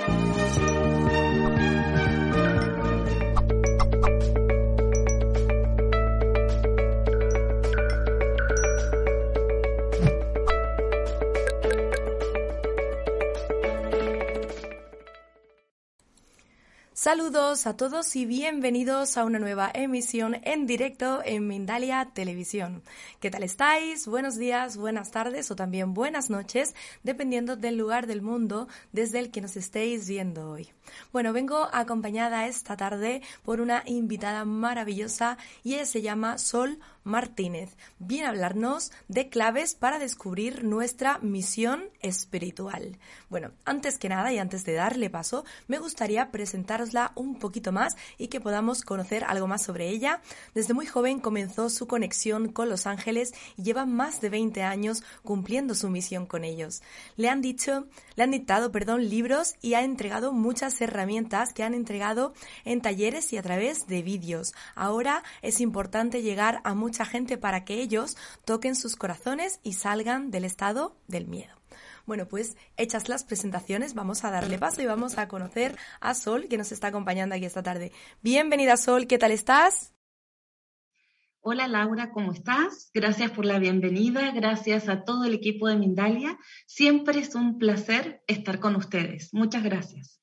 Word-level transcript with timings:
Thank 0.00 0.60
you. 0.62 0.69
Saludos 17.02 17.66
a 17.66 17.78
todos 17.78 18.14
y 18.14 18.26
bienvenidos 18.26 19.16
a 19.16 19.24
una 19.24 19.38
nueva 19.38 19.70
emisión 19.72 20.36
en 20.42 20.66
directo 20.66 21.22
en 21.24 21.48
Mindalia 21.48 22.10
Televisión. 22.12 22.82
¿Qué 23.20 23.30
tal 23.30 23.42
estáis? 23.42 24.06
Buenos 24.06 24.36
días, 24.36 24.76
buenas 24.76 25.10
tardes 25.10 25.50
o 25.50 25.56
también 25.56 25.94
buenas 25.94 26.28
noches, 26.28 26.74
dependiendo 27.02 27.56
del 27.56 27.78
lugar 27.78 28.06
del 28.06 28.20
mundo 28.20 28.68
desde 28.92 29.18
el 29.18 29.30
que 29.30 29.40
nos 29.40 29.56
estéis 29.56 30.06
viendo 30.10 30.50
hoy. 30.50 30.68
Bueno, 31.10 31.32
vengo 31.32 31.70
acompañada 31.72 32.46
esta 32.46 32.76
tarde 32.76 33.22
por 33.46 33.62
una 33.62 33.82
invitada 33.86 34.44
maravillosa 34.44 35.38
y 35.64 35.76
ella 35.76 35.86
se 35.86 36.02
llama 36.02 36.36
Sol 36.36 36.80
Martínez. 37.04 37.76
Viene 37.98 38.28
hablarnos 38.28 38.92
de 39.08 39.28
claves 39.28 39.74
para 39.74 39.98
descubrir 39.98 40.64
nuestra 40.64 41.18
misión 41.18 41.84
espiritual. 42.00 42.98
Bueno, 43.28 43.50
antes 43.64 43.98
que 43.98 44.08
nada 44.08 44.32
y 44.32 44.38
antes 44.38 44.64
de 44.64 44.74
darle 44.74 45.10
paso, 45.10 45.44
me 45.68 45.78
gustaría 45.78 46.30
presentarosla 46.30 47.12
un 47.14 47.38
poquito 47.38 47.72
más 47.72 47.96
y 48.18 48.28
que 48.28 48.40
podamos 48.40 48.82
conocer 48.82 49.24
algo 49.24 49.46
más 49.46 49.62
sobre 49.62 49.88
ella. 49.88 50.20
Desde 50.54 50.74
muy 50.74 50.86
joven 50.86 51.20
comenzó 51.20 51.70
su 51.70 51.86
conexión 51.86 52.52
con 52.52 52.68
los 52.68 52.86
ángeles 52.86 53.32
y 53.56 53.62
lleva 53.62 53.86
más 53.86 54.20
de 54.20 54.30
20 54.30 54.62
años 54.62 55.02
cumpliendo 55.22 55.74
su 55.74 55.88
misión 55.90 56.26
con 56.26 56.44
ellos. 56.44 56.82
Le 57.16 57.28
han 57.28 57.40
dicho, 57.40 57.86
le 58.16 58.24
han 58.24 58.30
dictado, 58.30 58.72
perdón, 58.72 59.08
libros 59.08 59.54
y 59.60 59.74
ha 59.74 59.82
entregado 59.82 60.32
muchas 60.32 60.80
herramientas 60.80 61.52
que 61.52 61.62
han 61.62 61.74
entregado 61.74 62.34
en 62.64 62.80
talleres 62.80 63.32
y 63.32 63.36
a 63.36 63.42
través 63.42 63.86
de 63.86 64.02
vídeos. 64.02 64.54
Ahora 64.74 65.22
es 65.42 65.60
importante 65.60 66.22
llegar 66.22 66.60
a 66.64 66.74
mucha 66.90 67.04
gente 67.04 67.38
para 67.38 67.64
que 67.64 67.74
ellos 67.74 68.16
toquen 68.44 68.74
sus 68.74 68.96
corazones 68.96 69.60
y 69.62 69.74
salgan 69.74 70.32
del 70.32 70.44
estado 70.44 70.96
del 71.06 71.28
miedo. 71.28 71.54
Bueno, 72.04 72.26
pues 72.26 72.56
hechas 72.76 73.08
las 73.08 73.22
presentaciones, 73.22 73.94
vamos 73.94 74.24
a 74.24 74.32
darle 74.32 74.58
paso 74.58 74.82
y 74.82 74.86
vamos 74.86 75.16
a 75.16 75.28
conocer 75.28 75.78
a 76.00 76.14
Sol, 76.14 76.48
que 76.48 76.58
nos 76.58 76.72
está 76.72 76.88
acompañando 76.88 77.36
aquí 77.36 77.44
esta 77.44 77.62
tarde. 77.62 77.92
Bienvenida, 78.22 78.76
Sol, 78.76 79.06
¿qué 79.06 79.18
tal 79.18 79.30
estás? 79.30 79.94
Hola 81.42 81.68
Laura, 81.68 82.10
¿cómo 82.10 82.32
estás? 82.32 82.90
Gracias 82.92 83.30
por 83.30 83.44
la 83.44 83.60
bienvenida, 83.60 84.32
gracias 84.32 84.88
a 84.88 85.04
todo 85.04 85.26
el 85.26 85.34
equipo 85.34 85.68
de 85.68 85.76
Mindalia. 85.76 86.36
Siempre 86.66 87.20
es 87.20 87.36
un 87.36 87.56
placer 87.58 88.24
estar 88.26 88.58
con 88.58 88.74
ustedes. 88.74 89.32
Muchas 89.32 89.62
gracias. 89.62 90.19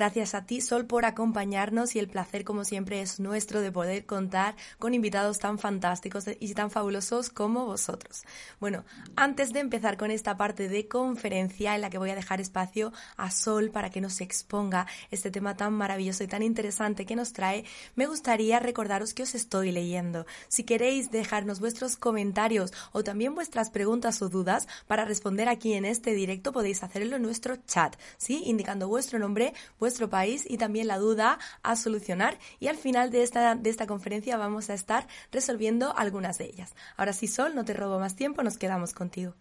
Gracias 0.00 0.34
a 0.34 0.46
ti, 0.46 0.62
Sol, 0.62 0.86
por 0.86 1.04
acompañarnos 1.04 1.94
y 1.94 1.98
el 1.98 2.08
placer, 2.08 2.42
como 2.42 2.64
siempre, 2.64 3.02
es 3.02 3.20
nuestro 3.20 3.60
de 3.60 3.70
poder 3.70 4.06
contar 4.06 4.56
con 4.78 4.94
invitados 4.94 5.38
tan 5.38 5.58
fantásticos 5.58 6.24
y 6.40 6.54
tan 6.54 6.70
fabulosos 6.70 7.28
como 7.28 7.66
vosotros. 7.66 8.22
Bueno, 8.60 8.86
antes 9.14 9.52
de 9.52 9.60
empezar 9.60 9.98
con 9.98 10.10
esta 10.10 10.38
parte 10.38 10.70
de 10.70 10.88
conferencia 10.88 11.74
en 11.74 11.82
la 11.82 11.90
que 11.90 11.98
voy 11.98 12.08
a 12.08 12.14
dejar 12.14 12.40
espacio 12.40 12.94
a 13.18 13.30
Sol 13.30 13.68
para 13.68 13.90
que 13.90 14.00
nos 14.00 14.22
exponga 14.22 14.86
este 15.10 15.30
tema 15.30 15.58
tan 15.58 15.74
maravilloso 15.74 16.24
y 16.24 16.28
tan 16.28 16.42
interesante 16.42 17.04
que 17.04 17.14
nos 17.14 17.34
trae, 17.34 17.66
me 17.94 18.06
gustaría 18.06 18.58
recordaros 18.58 19.12
que 19.12 19.24
os 19.24 19.34
estoy 19.34 19.70
leyendo. 19.70 20.24
Si 20.48 20.64
queréis 20.64 21.10
dejarnos 21.10 21.60
vuestros 21.60 21.96
comentarios 21.96 22.72
o 22.92 23.04
también 23.04 23.34
vuestras 23.34 23.68
preguntas 23.68 24.22
o 24.22 24.30
dudas 24.30 24.66
para 24.86 25.04
responder 25.04 25.50
aquí 25.50 25.74
en 25.74 25.84
este 25.84 26.14
directo, 26.14 26.52
podéis 26.52 26.82
hacerlo 26.82 27.16
en 27.16 27.22
nuestro 27.22 27.56
chat, 27.66 27.96
¿sí? 28.16 28.44
Indicando 28.46 28.88
vuestro 28.88 29.18
nombre, 29.18 29.52
nuestro 29.90 30.08
país 30.08 30.44
y 30.48 30.56
también 30.56 30.86
la 30.86 30.98
duda 30.98 31.40
a 31.64 31.74
solucionar. 31.74 32.38
Y 32.60 32.68
al 32.68 32.76
final 32.76 33.10
de 33.10 33.24
esta, 33.24 33.56
de 33.56 33.70
esta 33.70 33.88
conferencia 33.88 34.36
vamos 34.36 34.70
a 34.70 34.74
estar 34.74 35.08
resolviendo 35.32 35.96
algunas 35.96 36.38
de 36.38 36.44
ellas. 36.44 36.76
Ahora 36.96 37.12
sí, 37.12 37.26
Sol, 37.26 37.56
no 37.56 37.64
te 37.64 37.74
robo 37.74 37.98
más 37.98 38.14
tiempo, 38.14 38.44
nos 38.44 38.56
quedamos 38.56 38.94
contigo. 38.94 39.34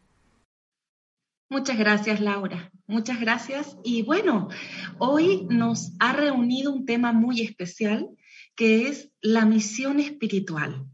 Muchas 1.51 1.77
gracias, 1.77 2.19
Laura. 2.19 2.71
Muchas 2.87 3.19
gracias. 3.19 3.77
Y 3.83 4.01
bueno, 4.01 4.49
hoy 4.97 5.45
nos 5.49 5.93
ha 5.99 6.13
reunido 6.13 6.73
un 6.73 6.85
tema 6.85 7.11
muy 7.11 7.41
especial 7.41 8.09
que 8.55 8.87
es 8.87 9.11
la 9.21 9.45
misión 9.45 9.99
espiritual. 9.99 10.87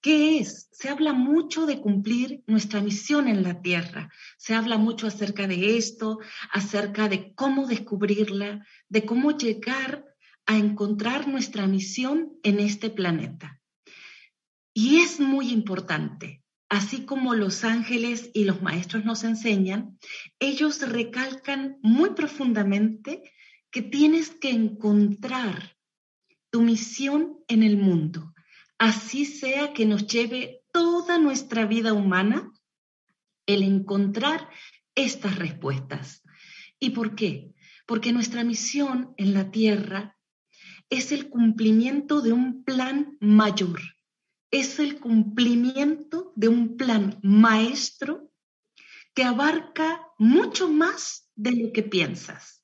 ¿Qué 0.00 0.38
es? 0.38 0.68
Se 0.70 0.88
habla 0.88 1.12
mucho 1.12 1.66
de 1.66 1.80
cumplir 1.80 2.44
nuestra 2.46 2.80
misión 2.80 3.26
en 3.26 3.42
la 3.42 3.60
Tierra. 3.60 4.12
Se 4.36 4.54
habla 4.54 4.78
mucho 4.78 5.08
acerca 5.08 5.48
de 5.48 5.76
esto, 5.76 6.20
acerca 6.52 7.08
de 7.08 7.34
cómo 7.34 7.66
descubrirla, 7.66 8.64
de 8.88 9.04
cómo 9.04 9.36
llegar 9.36 10.04
a 10.46 10.56
encontrar 10.56 11.26
nuestra 11.26 11.66
misión 11.66 12.38
en 12.44 12.60
este 12.60 12.90
planeta. 12.90 13.60
Y 14.72 15.00
es 15.00 15.18
muy 15.18 15.50
importante, 15.50 16.44
así 16.68 17.04
como 17.04 17.34
los 17.34 17.64
ángeles 17.64 18.30
y 18.34 18.44
los 18.44 18.62
maestros 18.62 19.04
nos 19.04 19.24
enseñan, 19.24 19.98
ellos 20.38 20.88
recalcan 20.88 21.78
muy 21.82 22.10
profundamente 22.10 23.32
que 23.72 23.82
tienes 23.82 24.30
que 24.30 24.50
encontrar 24.50 25.76
tu 26.50 26.62
misión 26.62 27.38
en 27.48 27.64
el 27.64 27.76
mundo 27.76 28.32
así 28.78 29.24
sea 29.24 29.72
que 29.72 29.84
nos 29.86 30.06
lleve 30.06 30.62
toda 30.72 31.18
nuestra 31.18 31.66
vida 31.66 31.92
humana 31.92 32.52
el 33.46 33.62
encontrar 33.62 34.48
estas 34.94 35.38
respuestas. 35.38 36.22
¿Y 36.78 36.90
por 36.90 37.14
qué? 37.14 37.52
Porque 37.86 38.12
nuestra 38.12 38.44
misión 38.44 39.14
en 39.16 39.34
la 39.34 39.50
tierra 39.50 40.16
es 40.90 41.12
el 41.12 41.28
cumplimiento 41.28 42.20
de 42.20 42.32
un 42.32 42.64
plan 42.64 43.16
mayor, 43.20 43.80
es 44.50 44.78
el 44.78 45.00
cumplimiento 45.00 46.32
de 46.36 46.48
un 46.48 46.76
plan 46.76 47.18
maestro 47.22 48.30
que 49.14 49.24
abarca 49.24 50.06
mucho 50.18 50.70
más 50.70 51.28
de 51.34 51.52
lo 51.52 51.72
que 51.72 51.82
piensas, 51.82 52.62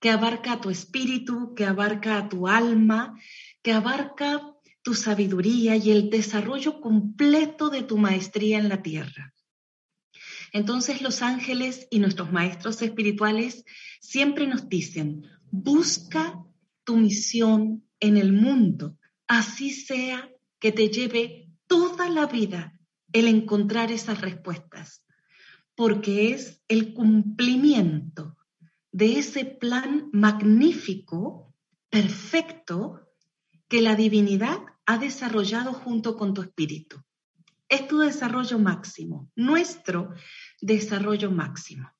que 0.00 0.10
abarca 0.10 0.52
a 0.52 0.60
tu 0.60 0.70
espíritu, 0.70 1.54
que 1.54 1.64
abarca 1.64 2.18
a 2.18 2.28
tu 2.28 2.46
alma, 2.46 3.18
que 3.62 3.72
abarca 3.72 4.53
tu 4.84 4.92
sabiduría 4.92 5.76
y 5.76 5.90
el 5.90 6.10
desarrollo 6.10 6.80
completo 6.82 7.70
de 7.70 7.82
tu 7.82 7.96
maestría 7.96 8.58
en 8.58 8.68
la 8.68 8.82
tierra. 8.82 9.32
Entonces 10.52 11.00
los 11.00 11.22
ángeles 11.22 11.88
y 11.90 11.98
nuestros 11.98 12.30
maestros 12.30 12.80
espirituales 12.82 13.64
siempre 14.00 14.46
nos 14.46 14.68
dicen, 14.68 15.26
busca 15.50 16.38
tu 16.84 16.98
misión 16.98 17.88
en 17.98 18.18
el 18.18 18.34
mundo, 18.34 18.98
así 19.26 19.70
sea 19.70 20.30
que 20.60 20.70
te 20.70 20.90
lleve 20.90 21.48
toda 21.66 22.10
la 22.10 22.26
vida 22.26 22.78
el 23.12 23.26
encontrar 23.26 23.90
esas 23.90 24.20
respuestas, 24.20 25.06
porque 25.74 26.30
es 26.32 26.60
el 26.68 26.92
cumplimiento 26.92 28.36
de 28.92 29.18
ese 29.18 29.46
plan 29.46 30.10
magnífico, 30.12 31.54
perfecto, 31.88 33.00
que 33.66 33.80
la 33.80 33.96
divinidad 33.96 34.58
ha 34.86 34.98
desarrollado 34.98 35.72
junto 35.72 36.16
con 36.16 36.34
tu 36.34 36.42
espíritu. 36.42 37.02
Es 37.68 37.88
tu 37.88 37.98
desarrollo 37.98 38.58
máximo, 38.58 39.30
nuestro 39.34 40.14
desarrollo 40.60 41.30
máximo. 41.30 41.90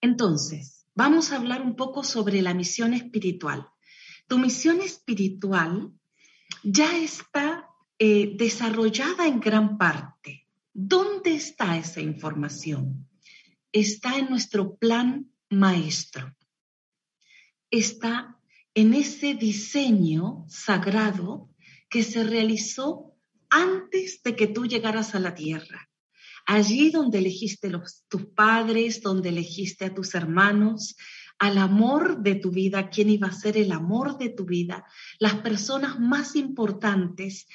Entonces, 0.00 0.86
vamos 0.94 1.32
a 1.32 1.36
hablar 1.36 1.62
un 1.62 1.74
poco 1.74 2.04
sobre 2.04 2.42
la 2.42 2.54
misión 2.54 2.92
espiritual. 2.94 3.68
Tu 4.28 4.38
misión 4.38 4.80
espiritual 4.80 5.92
ya 6.62 6.96
está 6.98 7.68
eh, 7.98 8.34
desarrollada 8.36 9.26
en 9.26 9.40
gran 9.40 9.78
parte. 9.78 10.46
¿Dónde 10.72 11.34
está 11.34 11.78
esa 11.78 12.00
información? 12.00 13.08
Está 13.72 14.18
en 14.18 14.28
nuestro 14.28 14.76
plan 14.76 15.30
maestro. 15.48 16.34
Está 17.70 18.35
en 18.76 18.92
ese 18.92 19.32
diseño 19.32 20.44
sagrado 20.48 21.48
que 21.88 22.02
se 22.02 22.22
realizó 22.22 23.16
antes 23.48 24.22
de 24.22 24.36
que 24.36 24.48
tú 24.48 24.66
llegaras 24.66 25.14
a 25.14 25.18
la 25.18 25.34
tierra, 25.34 25.88
allí 26.44 26.90
donde 26.90 27.18
elegiste 27.18 27.70
los, 27.70 28.04
tus 28.08 28.26
padres, 28.26 29.00
donde 29.00 29.30
elegiste 29.30 29.86
a 29.86 29.94
tus 29.94 30.14
hermanos, 30.14 30.94
al 31.38 31.56
amor 31.56 32.22
de 32.22 32.34
tu 32.34 32.50
vida, 32.50 32.90
quién 32.90 33.08
iba 33.08 33.28
a 33.28 33.32
ser 33.32 33.56
el 33.56 33.72
amor 33.72 34.18
de 34.18 34.28
tu 34.28 34.44
vida, 34.44 34.84
las 35.18 35.36
personas 35.36 35.98
más 35.98 36.36
importantes 36.36 37.46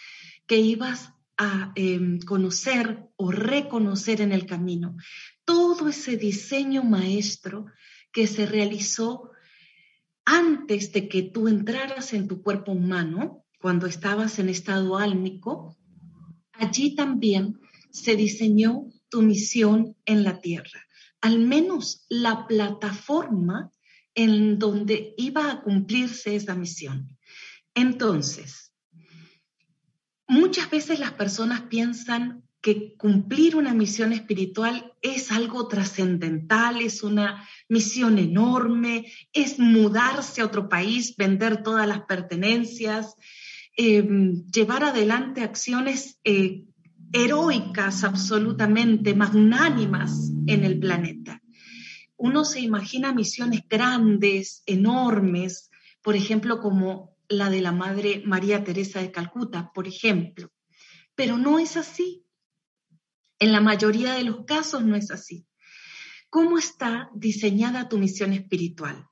que 0.48 0.58
ibas 0.58 1.14
a 1.38 1.72
em, 1.76 2.20
conocer 2.20 3.10
o 3.16 3.32
reconocer 3.32 4.22
en 4.22 4.32
el 4.32 4.48
camino. 4.48 4.98
Todo 5.46 5.88
ese 5.88 6.18
diseño 6.18 6.84
maestro 6.84 7.68
que 8.12 8.26
se 8.26 8.48
realizó 8.48 9.31
antes 10.26 10.92
de 10.92 11.08
que 11.08 11.24
tú 11.24 11.48
entraras 11.48 12.14
en 12.14 12.28
tu 12.28 12.42
cuerpo 12.42 12.72
humano, 12.72 13.46
cuando 13.60 13.88
estabas 13.88 14.40
en 14.40 14.50
estado 14.50 14.98
álmico, 14.98 15.78
allí 16.54 16.96
también 16.96 17.60
se 17.92 18.16
diseñó 18.16 18.86
tu 19.10 19.22
misión 19.22 19.96
en 20.06 20.24
la 20.24 20.40
tierra 20.40 20.82
al 21.22 21.40
menos 21.40 22.06
la 22.10 22.48
plataforma 22.48 23.72
en 24.16 24.60
donde 24.60 25.14
iba 25.18 25.50
a 25.50 25.62
cumplirse 25.62 26.36
esa 26.36 26.56
misión. 26.56 27.18
Entonces, 27.76 28.74
muchas 30.28 30.70
veces 30.70 31.00
las 31.00 31.14
personas 31.14 31.62
piensan 31.62 32.44
que 32.62 32.96
cumplir 32.96 33.56
una 33.56 33.74
misión 33.74 34.14
espiritual 34.14 34.94
es 35.02 35.32
algo 35.32 35.68
trascendental, 35.68 36.82
es 36.82 37.02
una 37.02 37.48
misión 37.68 38.20
enorme, 38.20 39.12
es 39.34 39.58
mudarse 39.58 40.42
a 40.42 40.46
otro 40.46 40.70
país, 40.70 41.16
vender 41.18 41.64
todas 41.64 41.88
las 41.88 42.02
pertenencias, 42.02 43.16
eh, 43.76 44.08
llevar 44.54 44.84
adelante 44.84 45.42
acciones 45.42 46.20
eh, 46.24 46.64
heroicas 47.12 48.04
absolutamente, 48.04 49.16
magnánimas 49.16 50.32
en 50.46 50.64
el 50.64 50.80
planeta. 50.80 51.42
Uno 52.16 52.46
se 52.46 52.60
imagina 52.60 53.14
misiones 53.14 53.62
grandes, 53.68 54.62
enormes, 54.68 55.72
por 56.04 56.16
ejemplo, 56.16 56.60
como 56.60 57.18
la 57.28 57.50
de 57.50 57.62
la 57.62 57.72
Madre 57.72 58.22
María 58.26 58.64
Teresa 58.64 59.02
de 59.02 59.12
Calcuta, 59.12 59.72
por 59.74 59.88
ejemplo. 59.88 60.52
Pero 61.16 61.38
no 61.38 61.58
es 61.58 61.78
así. 61.78 62.24
En 63.42 63.52
la 63.52 63.60
mayoría 63.60 64.14
de 64.14 64.24
los 64.24 64.46
casos 64.46 64.84
no 64.84 64.96
es 64.96 65.10
así. 65.10 65.48
¿Cómo 66.30 66.60
está 66.60 67.10
diseñada 67.16 67.90
tu 67.90 67.98
misión 67.98 68.34
espiritual? 68.34 69.08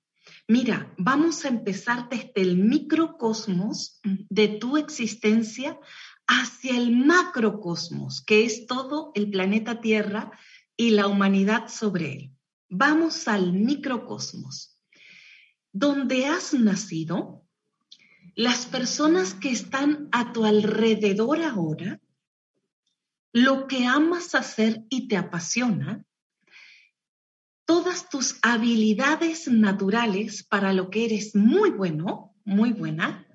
Mira, 0.48 0.94
vamos 1.00 1.46
a 1.46 1.48
empezar 1.48 2.10
desde 2.10 2.34
el 2.36 2.58
microcosmos 2.58 4.00
de 4.04 4.48
tu 4.48 4.78
existencia 4.78 5.80
hacia 6.28 6.78
el 6.78 6.96
macrocosmos, 6.96 8.22
que 8.24 8.46
es 8.46 8.68
todo 8.68 9.12
el 9.16 9.31
planeta 9.31 9.81
Tierra 9.81 10.32
y 10.78 10.92
la 10.92 11.08
humanidad 11.08 11.68
sobre 11.68 12.14
él. 12.14 12.32
Vamos 12.70 13.28
al 13.28 13.52
microcosmos. 13.52 14.80
Donde 15.72 16.28
has 16.28 16.54
nacido, 16.54 17.48
las 18.36 18.68
personas 18.68 19.34
que 19.34 19.50
están 19.50 20.08
a 20.12 20.34
tu 20.34 20.46
alrededor 20.46 21.42
ahora, 21.42 22.00
lo 23.31 23.68
que 23.68 23.86
amas 23.86 24.36
hacer 24.36 24.84
y 24.90 25.08
te 25.08 25.18
apasiona, 25.18 26.04
todas 27.66 28.10
tus 28.10 28.40
habilidades 28.42 29.48
naturales 29.48 30.44
para 30.44 30.74
lo 30.74 30.90
que 30.90 31.06
eres 31.06 31.36
muy 31.36 31.70
bueno, 31.70 32.36
muy 32.44 32.74
buena, 32.74 33.28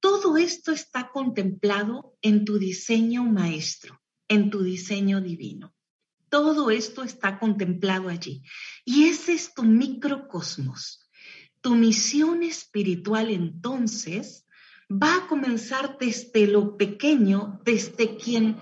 todo 0.00 0.36
esto 0.38 0.72
está 0.72 1.10
contemplado 1.10 2.16
en 2.22 2.44
tu 2.44 2.58
diseño 2.58 3.22
maestro, 3.24 4.00
en 4.28 4.50
tu 4.50 4.62
diseño 4.62 5.20
divino. 5.20 5.74
Todo 6.30 6.70
esto 6.70 7.02
está 7.02 7.38
contemplado 7.38 8.08
allí. 8.08 8.42
Y 8.84 9.04
ese 9.04 9.34
es 9.34 9.52
tu 9.52 9.62
microcosmos. 9.62 11.10
Tu 11.60 11.74
misión 11.74 12.42
espiritual 12.42 13.30
entonces 13.30 14.46
va 14.90 15.16
a 15.16 15.26
comenzar 15.28 15.98
desde 15.98 16.46
lo 16.46 16.76
pequeño, 16.76 17.60
desde 17.64 18.16
quien 18.16 18.56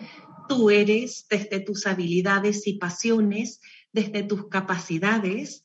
tú 0.49 0.71
eres, 0.71 1.27
desde 1.31 1.61
tus 1.61 1.87
habilidades 1.87 2.67
y 2.67 2.75
pasiones, 2.75 3.61
desde 3.93 4.23
tus 4.23 4.49
capacidades, 4.49 5.65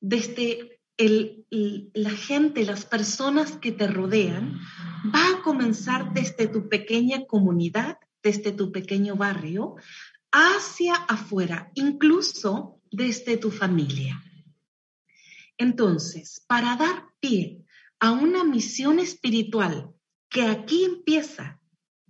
desde 0.00 0.80
la 0.98 2.10
gente, 2.10 2.64
las 2.64 2.84
personas 2.84 3.52
que 3.52 3.72
te 3.72 3.86
rodean, 3.86 4.60
va 5.14 5.38
a 5.38 5.42
comenzar 5.42 6.12
desde 6.12 6.46
tu 6.46 6.68
pequeña 6.68 7.24
comunidad, 7.26 7.98
desde 8.22 8.52
tu 8.52 8.70
pequeño 8.70 9.16
barrio, 9.16 9.76
hacia 10.30 10.94
afuera, 10.94 11.70
incluso 11.74 12.80
desde 12.90 13.36
tu 13.36 13.50
familia. 13.50 14.22
Entonces, 15.56 16.44
para 16.46 16.76
dar 16.76 17.06
pie 17.20 17.64
a 18.00 18.12
una 18.12 18.44
misión 18.44 18.98
espiritual 18.98 19.90
que 20.28 20.42
aquí 20.42 20.84
empieza, 20.84 21.60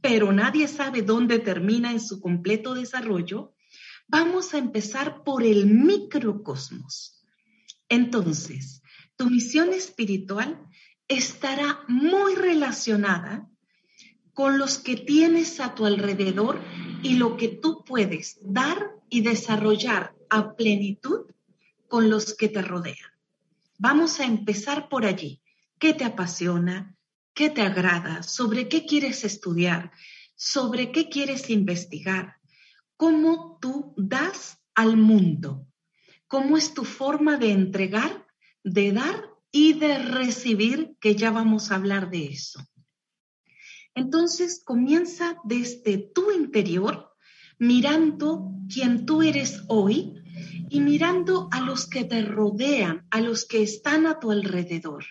pero 0.05 0.35
nadie 0.35 0.69
sabe 0.69 1.01
dónde 1.01 1.39
termina 1.39 1.91
en 1.91 1.99
su 1.99 2.21
completo 2.21 2.75
desarrollo, 2.75 3.55
vamos 4.07 4.53
a 4.53 4.59
empezar 4.59 5.25
por 5.25 5.43
el 5.43 5.65
microcosmos. 5.65 7.25
Entonces, 7.89 8.83
tu 9.17 9.31
misión 9.31 9.73
espiritual 9.73 10.63
estará 11.09 11.85
muy 11.89 12.35
relacionada 12.35 13.49
con 14.35 14.59
los 14.59 14.77
que 14.77 14.97
tienes 14.97 15.59
a 15.59 15.75
tu 15.75 15.87
alrededor 15.87 16.61
y 17.03 17.17
lo 17.17 17.39
que 17.39 17.49
tú 17.49 17.83
puedes 17.83 18.37
dar 18.43 18.91
y 19.09 19.23
desarrollar 19.23 20.15
a 20.29 20.55
plenitud 20.55 21.31
con 21.89 22.11
los 22.11 22.35
que 22.35 22.51
te 22.51 22.61
rodean. 22.61 23.11
Vamos 23.79 24.21
a 24.21 24.27
empezar 24.27 24.91
por 24.91 25.07
allí. 25.07 25.41
¿Qué 25.79 25.95
te 25.95 26.05
apasiona? 26.05 26.95
¿Qué 27.35 27.51
te 27.51 27.63
agrada? 27.63 28.23
¿Sobre 28.23 28.69
qué 28.69 28.87
quieres 28.87 29.25
estudiar? 29.25 29.93
¿Sobre 30.37 30.93
qué 30.93 31.09
quieres 31.09 31.51
investigar? 31.51 32.37
¿Cómo 32.97 33.59
tú 33.61 33.95
das 33.97 34.59
al 34.75 34.97
mundo? 34.97 35.67
cómo 36.35 36.57
es 36.57 36.75
tu 36.75 36.85
forma 36.85 37.37
de 37.37 37.53
entregar, 37.53 38.27
de 38.65 38.91
dar 38.91 39.31
y 39.53 39.75
de 39.75 39.99
recibir, 39.99 40.97
que 41.01 41.15
ya 41.15 41.31
vamos 41.31 41.71
a 41.71 41.77
hablar 41.77 42.11
de 42.11 42.27
eso. 42.27 42.61
Entonces 43.95 44.61
comienza 44.65 45.39
desde 45.45 45.97
tu 45.97 46.33
interior, 46.33 47.13
mirando 47.61 48.51
quién 48.69 49.07
tú 49.07 49.23
eres 49.23 49.63
hoy 49.69 50.15
y 50.71 50.81
mirando 50.81 51.49
a 51.53 51.61
los 51.61 51.87
que 51.87 52.05
te 52.05 52.23
rodean, 52.23 53.07
a 53.11 53.21
los 53.21 53.45
que 53.45 53.63
están 53.63 54.07
a 54.07 54.19
tu 54.19 54.33
alrededor. 54.33 55.05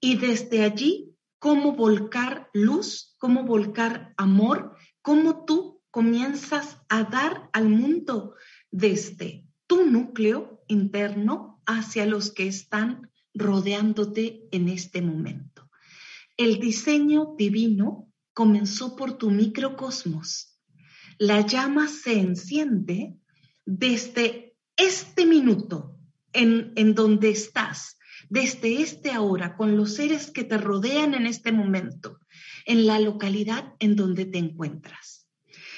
Y 0.00 0.16
desde 0.16 0.62
allí, 0.62 1.11
cómo 1.42 1.72
volcar 1.72 2.48
luz, 2.52 3.16
cómo 3.18 3.42
volcar 3.42 4.14
amor, 4.16 4.76
cómo 5.02 5.44
tú 5.44 5.82
comienzas 5.90 6.78
a 6.88 7.02
dar 7.02 7.50
al 7.52 7.68
mundo 7.68 8.36
desde 8.70 9.44
tu 9.66 9.84
núcleo 9.84 10.62
interno 10.68 11.60
hacia 11.66 12.06
los 12.06 12.30
que 12.30 12.46
están 12.46 13.10
rodeándote 13.34 14.46
en 14.52 14.68
este 14.68 15.02
momento. 15.02 15.68
El 16.36 16.60
diseño 16.60 17.34
divino 17.36 18.08
comenzó 18.32 18.94
por 18.94 19.18
tu 19.18 19.28
microcosmos. 19.32 20.56
La 21.18 21.40
llama 21.40 21.88
se 21.88 22.20
enciende 22.20 23.16
desde 23.64 24.54
este 24.76 25.26
minuto 25.26 25.98
en, 26.32 26.72
en 26.76 26.94
donde 26.94 27.30
estás, 27.30 27.98
desde 28.32 28.80
este 28.80 29.10
ahora, 29.10 29.58
con 29.58 29.76
los 29.76 29.96
seres 29.96 30.30
que 30.30 30.42
te 30.42 30.56
rodean 30.56 31.12
en 31.12 31.26
este 31.26 31.52
momento, 31.52 32.18
en 32.64 32.86
la 32.86 32.98
localidad 32.98 33.74
en 33.78 33.94
donde 33.94 34.24
te 34.24 34.38
encuentras. 34.38 35.28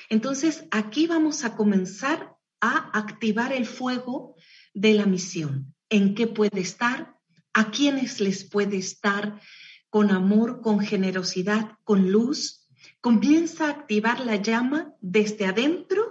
Entonces, 0.09 0.65
aquí 0.71 1.09
vamos 1.09 1.43
a 1.43 1.57
comenzar 1.57 2.37
a 2.61 2.97
activar 2.97 3.53
el 3.53 3.67
fuego 3.67 4.37
de 4.73 4.95
la 4.95 5.05
misión. 5.05 5.75
¿En 5.89 6.15
qué 6.15 6.29
puede 6.29 6.61
estar? 6.61 7.17
¿A 7.55 7.73
quiénes 7.73 8.21
les 8.21 8.49
puede 8.49 8.77
estar? 8.77 9.41
Con 9.91 10.13
amor, 10.13 10.61
con 10.61 10.79
generosidad, 10.79 11.73
con 11.83 12.13
luz. 12.13 12.69
Comienza 13.01 13.67
a 13.67 13.71
activar 13.71 14.21
la 14.21 14.37
llama 14.37 14.95
desde 15.01 15.47
adentro 15.47 16.05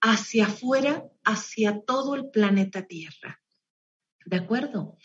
hacia 0.00 0.46
afuera, 0.46 1.02
hacia 1.24 1.80
todo 1.80 2.14
el 2.14 2.30
planeta 2.30 2.82
Tierra. 2.82 3.40
¿De 4.24 4.36
acuerdo? 4.36 4.96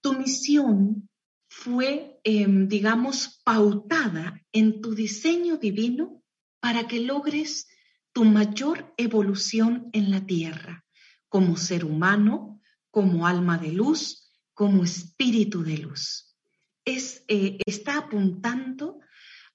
Tu 0.00 0.12
misión 0.12 1.08
fue, 1.48 2.20
em, 2.24 2.68
digamos, 2.68 3.40
pautada 3.44 4.40
en 4.52 4.80
tu 4.80 4.94
diseño 4.94 5.56
divino 5.56 6.22
para 6.60 6.86
que 6.86 7.00
logres 7.00 7.68
tu 8.12 8.24
mayor 8.24 8.92
evolución 8.96 9.90
en 9.92 10.10
la 10.10 10.24
tierra, 10.24 10.84
como 11.28 11.56
ser 11.56 11.84
humano, 11.84 12.60
como 12.90 13.26
alma 13.26 13.58
de 13.58 13.72
luz, 13.72 14.32
como 14.54 14.84
espíritu 14.84 15.62
de 15.62 15.78
luz. 15.78 16.36
Es, 16.84 17.24
eh, 17.28 17.58
está 17.66 17.98
apuntando 17.98 19.00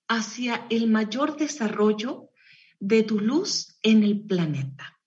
hacia 0.07 0.67
el 0.69 0.89
mayor 0.89 1.37
desarrollo 1.37 2.29
de 2.79 3.03
tu 3.03 3.19
luz 3.19 3.77
en 3.81 4.03
el 4.03 4.25
planeta. 4.25 4.99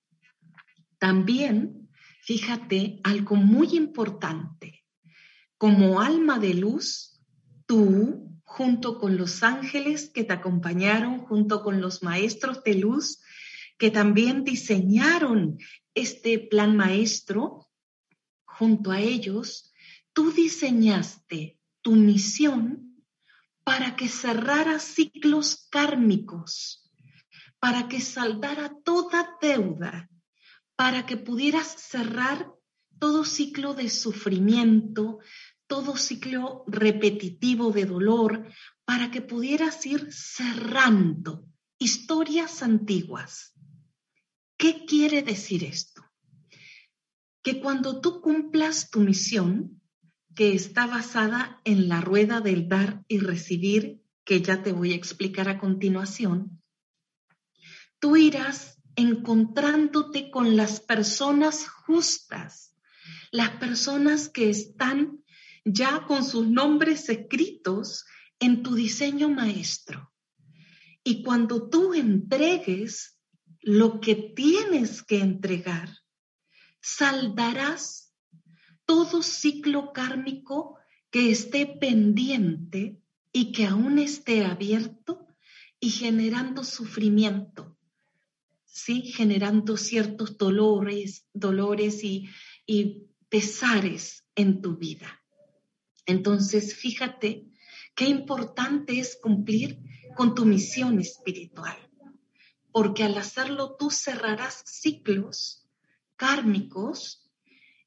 También, 0.98 1.90
fíjate, 2.22 3.00
algo 3.04 3.36
muy 3.36 3.76
importante. 3.76 4.83
Como 5.64 6.02
alma 6.02 6.38
de 6.38 6.52
luz, 6.52 7.18
tú, 7.64 8.38
junto 8.44 8.99
con 8.99 9.16
los 9.16 9.42
ángeles 9.42 10.11
que 10.11 10.23
te 10.23 10.35
acompañaron, 10.35 11.21
junto 11.21 11.62
con 11.62 11.80
los 11.80 12.02
maestros 12.02 12.62
de 12.64 12.75
luz, 12.75 13.23
que 13.78 13.90
también 13.90 14.44
diseñaron 14.44 15.56
este 15.94 16.38
plan 16.38 16.76
maestro, 16.76 17.71
junto 18.44 18.90
a 18.90 19.00
ellos, 19.00 19.73
tú 20.12 20.33
diseñaste 20.33 21.59
tu 21.80 21.92
misión 21.92 23.02
para 23.64 23.97
que 23.97 24.09
cerrara 24.09 24.78
ciclos 24.78 25.66
kármicos, 25.71 26.92
para 27.59 27.88
que 27.88 28.02
saldara 28.02 28.71
toda 28.85 29.38
deuda, 29.40 30.11
para 30.76 31.06
que 31.06 31.16
pudieras 31.16 31.68
cerrar 31.68 32.52
todo 32.99 33.25
ciclo 33.25 33.75
de 33.75 33.90
sufrimiento, 33.90 35.21
todo 35.66 35.97
ciclo 35.97 36.64
repetitivo 36.66 37.73
de 37.73 37.87
dolor, 37.87 38.49
para 38.85 39.11
que 39.11 39.23
pudieras 39.23 39.85
ir 39.87 40.12
cerrando 40.12 41.47
historias 41.78 42.62
antiguas. 42.62 43.54
¿Qué 44.56 44.85
quiere 44.85 45.23
decir 45.23 45.64
esto? 45.64 46.02
Que 47.42 47.61
cuando 47.61 48.00
tú 48.00 48.21
cumplas 48.21 48.90
tu 48.90 49.00
misión, 49.00 49.80
que 50.35 50.54
está 50.54 50.87
basada 50.87 51.61
en 51.64 51.88
la 51.88 52.00
rueda 52.00 52.40
del 52.40 52.68
dar 52.68 53.04
y 53.09 53.18
recibir, 53.18 54.02
que 54.25 54.40
ya 54.40 54.62
te 54.62 54.73
voy 54.73 54.92
a 54.92 54.97
explicar 54.97 55.49
a 55.49 55.59
continuación, 55.59 56.62
tú 57.99 58.16
irás 58.16 58.78
encontrándote 58.97 60.30
con 60.30 60.56
las 60.56 60.80
personas 60.80 61.68
justas, 61.68 62.75
las 63.30 63.50
personas 63.56 64.28
que 64.28 64.50
están 64.50 65.24
ya 65.64 66.04
con 66.06 66.25
sus 66.25 66.47
nombres 66.47 67.09
escritos 67.09 68.04
en 68.38 68.62
tu 68.62 68.75
diseño 68.75 69.28
maestro. 69.28 70.12
Y 71.02 71.23
cuando 71.23 71.68
tú 71.68 71.94
entregues 71.94 73.18
lo 73.61 74.00
que 74.00 74.14
tienes 74.14 75.02
que 75.02 75.21
entregar, 75.21 75.90
saldarás 76.80 78.14
todo 78.85 79.23
ciclo 79.23 79.92
kármico 79.92 80.78
que 81.11 81.30
esté 81.30 81.66
pendiente 81.66 83.00
y 83.33 83.52
que 83.52 83.66
aún 83.66 83.99
esté 83.99 84.44
abierto 84.44 85.26
y 85.80 85.90
generando 85.90 86.64
sufrimiento, 86.64 87.78
¿sí? 88.64 89.02
Generando 89.02 89.76
ciertos 89.76 90.37
dolores, 90.37 91.26
dolores 91.33 92.04
y, 92.04 92.28
y 92.66 93.06
pesares 93.28 94.26
en 94.35 94.61
tu 94.61 94.76
vida. 94.76 95.24
Entonces, 96.06 96.75
fíjate 96.75 97.46
qué 97.94 98.06
importante 98.06 98.99
es 98.99 99.16
cumplir 99.20 99.80
con 100.16 100.34
tu 100.34 100.44
misión 100.44 101.00
espiritual, 101.00 101.76
porque 102.73 103.04
al 103.04 103.16
hacerlo 103.16 103.76
tú 103.78 103.90
cerrarás 103.90 104.62
ciclos 104.66 105.66
kármicos 106.16 107.30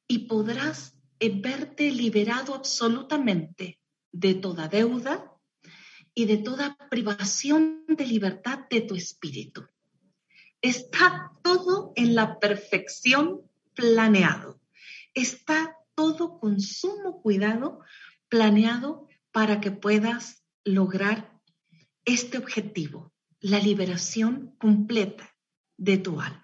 y 0.07 0.27
podrás 0.27 0.97
eh, 1.19 1.31
verte 1.41 1.91
liberado 1.91 2.53
absolutamente 2.53 3.79
de 4.11 4.33
toda 4.35 4.67
deuda 4.67 5.33
y 6.13 6.25
de 6.25 6.37
toda 6.37 6.77
privación 6.89 7.85
de 7.87 8.05
libertad 8.05 8.59
de 8.69 8.81
tu 8.81 8.95
espíritu. 8.95 9.67
Está 10.61 11.31
todo 11.43 11.93
en 11.95 12.15
la 12.15 12.39
perfección 12.39 13.41
planeado. 13.75 14.59
Está 15.13 15.77
todo 15.93 16.39
con 16.39 16.59
sumo 16.59 17.21
cuidado 17.21 17.79
planeado 18.29 19.07
para 19.31 19.61
que 19.61 19.71
puedas 19.71 20.43
lograr 20.63 21.39
este 22.05 22.37
objetivo, 22.37 23.13
la 23.39 23.59
liberación 23.59 24.55
completa 24.59 25.35
de 25.77 25.97
tu 25.97 26.19
alma. 26.19 26.43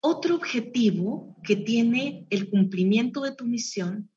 Otro 0.00 0.34
objetivo 0.34 1.36
que 1.42 1.56
tiene 1.56 2.26
el 2.30 2.50
cumplimiento 2.50 3.22
de 3.22 3.34
tu 3.34 3.46
misión 3.46 4.10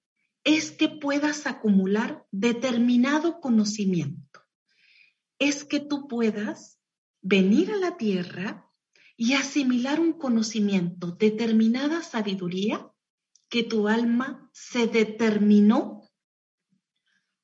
es 0.44 0.72
que 0.72 0.90
puedas 0.90 1.48
acumular 1.48 2.26
determinado 2.32 3.40
conocimiento. 3.40 4.42
Es 5.40 5.64
que 5.64 5.80
tú 5.80 6.08
puedas 6.08 6.80
venir 7.22 7.72
a 7.72 7.78
la 7.78 7.98
tierra 7.98 8.70
y 9.18 9.34
asimilar 9.34 10.00
un 10.00 10.14
conocimiento, 10.14 11.12
determinada 11.12 12.04
sabiduría 12.04 12.90
que 13.50 13.64
tu 13.64 13.88
alma 13.88 14.50
se 14.54 14.88
determinó 14.88 15.97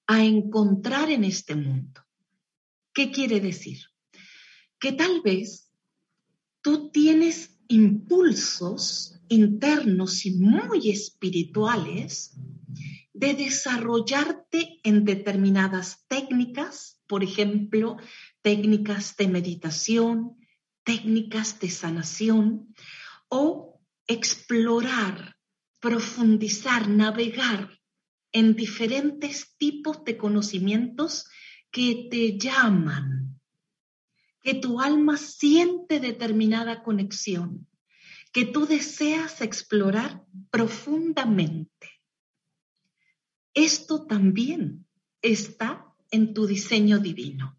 a 0.08 0.24
encontrar 0.24 1.10
en 1.10 1.24
este 1.24 1.56
mundo. 1.56 2.02
¿Qué 2.94 3.12
quiere 3.12 3.40
decir? 3.40 3.80
Que 4.80 4.92
tal 4.92 5.22
vez 5.22 5.72
tú 6.62 6.92
tienes 6.92 7.58
impulsos 7.68 9.20
internos 9.30 10.26
y 10.26 10.32
muy 10.32 10.90
espirituales 10.90 12.36
de 13.14 13.34
desarrollarte 13.34 14.80
en 14.84 15.06
determinadas 15.06 16.06
técnicas, 16.08 17.02
por 17.08 17.24
ejemplo, 17.24 17.98
técnicas 18.42 19.16
de 19.16 19.28
meditación, 19.28 20.38
técnicas 20.84 21.60
de 21.60 21.70
sanación 21.70 22.76
o 23.30 23.80
explorar, 24.08 25.38
profundizar, 25.80 26.90
navegar 26.90 27.80
en 28.34 28.56
diferentes 28.56 29.56
tipos 29.58 30.04
de 30.04 30.18
conocimientos 30.18 31.26
que 31.72 32.08
te 32.12 32.38
llaman 32.38 33.40
que 34.44 34.54
tu 34.56 34.82
alma 34.82 35.16
siente 35.18 36.02
determinada 36.02 36.84
conexión, 36.84 37.66
que 38.34 38.46
tú 38.46 38.68
deseas 38.68 39.40
explorar 39.42 40.26
profundamente. 40.52 42.02
Esto 43.54 44.06
también 44.06 44.86
está 45.22 45.96
en 46.12 46.34
tu 46.34 46.46
diseño 46.46 47.00
divino. 47.00 47.58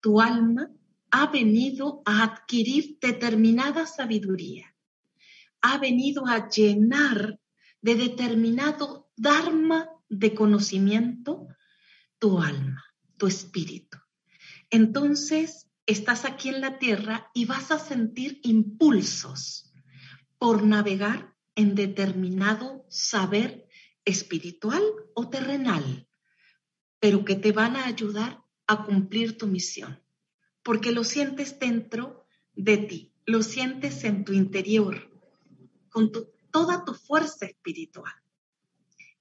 Tu 0.00 0.20
alma 0.20 0.70
ha 1.10 1.26
venido 1.26 2.02
a 2.04 2.22
adquirir 2.22 2.98
determinada 3.00 3.86
sabiduría, 3.86 4.74
ha 5.60 5.78
venido 5.78 6.26
a 6.26 6.48
llenar 6.48 7.40
de 7.80 7.96
determinado 7.96 9.01
dharma 9.16 9.88
de 10.08 10.34
conocimiento 10.34 11.48
tu 12.18 12.40
alma, 12.40 12.84
tu 13.16 13.26
espíritu 13.26 13.98
entonces 14.72 15.70
estás 15.84 16.24
aquí 16.24 16.48
en 16.48 16.62
la 16.62 16.78
tierra 16.78 17.30
y 17.34 17.44
vas 17.44 17.70
a 17.70 17.78
sentir 17.78 18.40
impulsos 18.42 19.70
por 20.38 20.64
navegar 20.64 21.36
en 21.54 21.74
determinado 21.74 22.86
saber 22.88 23.68
espiritual 24.06 24.82
o 25.14 25.28
terrenal, 25.28 26.08
pero 26.98 27.26
que 27.26 27.36
te 27.36 27.52
van 27.52 27.76
a 27.76 27.84
ayudar 27.84 28.42
a 28.66 28.84
cumplir 28.84 29.36
tu 29.36 29.46
misión, 29.46 30.02
porque 30.62 30.90
lo 30.90 31.04
sientes 31.04 31.58
dentro 31.58 32.24
de 32.54 32.78
ti, 32.78 33.12
lo 33.26 33.42
sientes 33.42 34.04
en 34.04 34.24
tu 34.24 34.32
interior, 34.32 35.10
con 35.90 36.10
toda 36.50 36.82
tu 36.86 36.94
fuerza 36.94 37.44
espiritual. 37.44 38.14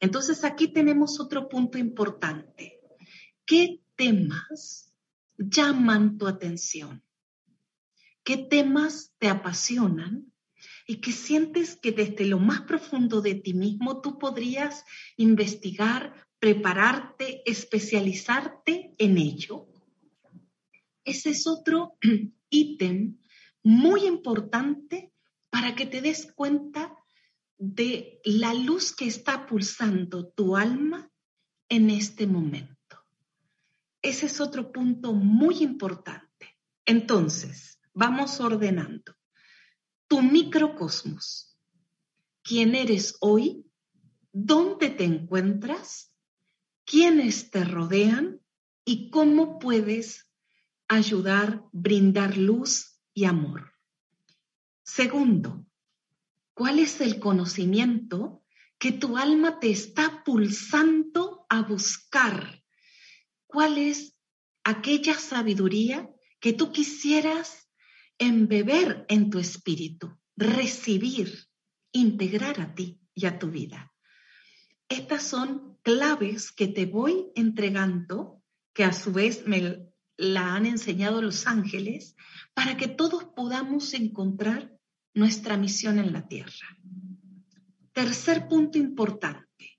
Entonces 0.01 0.43
aquí 0.43 0.67
tenemos 0.67 1.19
otro 1.19 1.47
punto 1.47 1.77
importante. 1.77 2.79
¿Qué 3.45 3.81
temas 3.95 4.91
llaman 5.37 6.17
tu 6.17 6.27
atención? 6.27 7.03
¿Qué 8.23 8.37
temas 8.37 9.13
te 9.19 9.29
apasionan 9.29 10.33
y 10.87 10.97
que 11.01 11.11
sientes 11.11 11.75
que 11.75 11.91
desde 11.91 12.25
lo 12.25 12.39
más 12.39 12.61
profundo 12.61 13.21
de 13.21 13.35
ti 13.35 13.53
mismo 13.53 14.01
tú 14.01 14.17
podrías 14.17 14.83
investigar, 15.17 16.27
prepararte, 16.39 17.43
especializarte 17.45 18.95
en 18.97 19.17
ello? 19.19 19.67
Ese 21.03 21.29
es 21.29 21.45
otro 21.45 21.97
ítem 22.49 23.19
muy 23.61 24.05
importante 24.07 25.13
para 25.51 25.75
que 25.75 25.85
te 25.85 26.01
des 26.01 26.31
cuenta 26.33 26.95
de 27.61 28.19
la 28.25 28.55
luz 28.55 28.91
que 28.91 29.05
está 29.05 29.45
pulsando 29.45 30.27
tu 30.27 30.57
alma 30.57 31.11
en 31.69 31.91
este 31.91 32.25
momento. 32.25 33.05
Ese 34.01 34.25
es 34.25 34.41
otro 34.41 34.71
punto 34.71 35.13
muy 35.13 35.61
importante. 35.61 36.57
Entonces, 36.85 37.79
vamos 37.93 38.39
ordenando. 38.39 39.15
Tu 40.07 40.23
microcosmos. 40.23 41.55
¿Quién 42.41 42.73
eres 42.73 43.15
hoy? 43.19 43.63
¿Dónde 44.33 44.89
te 44.89 45.03
encuentras? 45.03 46.11
¿Quiénes 46.83 47.51
te 47.51 47.63
rodean? 47.63 48.41
¿Y 48.83 49.11
cómo 49.11 49.59
puedes 49.59 50.31
ayudar, 50.87 51.63
brindar 51.71 52.37
luz 52.37 52.99
y 53.13 53.23
amor. 53.23 53.71
Segundo, 54.83 55.65
¿cuál 56.61 56.77
es 56.77 57.01
el 57.01 57.19
conocimiento 57.19 58.43
que 58.77 58.91
tu 58.91 59.17
alma 59.17 59.59
te 59.59 59.71
está 59.71 60.23
pulsando 60.23 61.47
a 61.49 61.63
buscar? 61.63 62.63
¿Cuál 63.47 63.79
es 63.79 64.15
aquella 64.63 65.15
sabiduría 65.15 66.07
que 66.39 66.53
tú 66.53 66.71
quisieras 66.71 67.67
embeber 68.19 69.07
en 69.09 69.31
tu 69.31 69.39
espíritu, 69.39 70.15
recibir, 70.37 71.47
integrar 71.93 72.61
a 72.61 72.75
ti 72.75 73.01
y 73.15 73.25
a 73.25 73.39
tu 73.39 73.49
vida? 73.49 73.91
Estas 74.87 75.23
son 75.23 75.79
claves 75.81 76.51
que 76.51 76.67
te 76.67 76.85
voy 76.85 77.31
entregando, 77.33 78.43
que 78.75 78.83
a 78.83 78.93
su 78.93 79.11
vez 79.11 79.47
me 79.47 79.87
la 80.15 80.53
han 80.53 80.67
enseñado 80.67 81.23
los 81.23 81.47
ángeles, 81.47 82.15
para 82.53 82.77
que 82.77 82.87
todos 82.87 83.23
podamos 83.35 83.95
encontrar 83.95 84.77
nuestra 85.13 85.57
misión 85.57 85.99
en 85.99 86.13
la 86.13 86.27
tierra. 86.27 86.77
Tercer 87.93 88.47
punto 88.47 88.77
importante, 88.77 89.77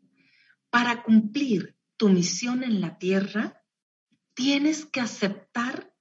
para 0.71 1.03
cumplir 1.03 1.77
tu 1.97 2.09
misión 2.09 2.63
en 2.63 2.81
la 2.81 2.99
tierra, 2.99 3.63
tienes 4.35 4.85
que 4.85 5.01
aceptar 5.01 5.93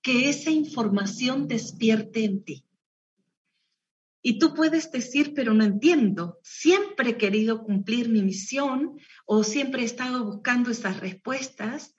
que 0.00 0.28
esa 0.28 0.50
información 0.50 1.46
despierte 1.46 2.24
en 2.24 2.44
ti. 2.44 2.64
Y 4.22 4.38
tú 4.38 4.54
puedes 4.54 4.92
decir, 4.92 5.34
pero 5.34 5.52
no 5.52 5.64
entiendo, 5.64 6.38
siempre 6.44 7.10
he 7.10 7.16
querido 7.16 7.64
cumplir 7.64 8.08
mi 8.08 8.22
misión 8.22 8.96
o 9.26 9.42
siempre 9.42 9.82
he 9.82 9.84
estado 9.84 10.24
buscando 10.24 10.70
esas 10.70 11.00
respuestas 11.00 11.96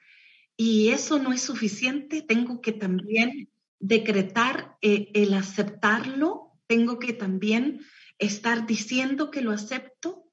y 0.55 0.89
eso 0.89 1.19
no 1.19 1.33
es 1.33 1.41
suficiente, 1.41 2.21
tengo 2.21 2.61
que 2.61 2.71
también 2.71 3.49
decretar 3.79 4.77
eh, 4.81 5.11
el 5.13 5.33
aceptarlo, 5.33 6.52
tengo 6.73 6.97
que 6.97 7.13
también 7.13 7.81
estar 8.17 8.65
diciendo 8.65 9.29
que 9.29 9.41
lo 9.41 9.51
acepto. 9.51 10.27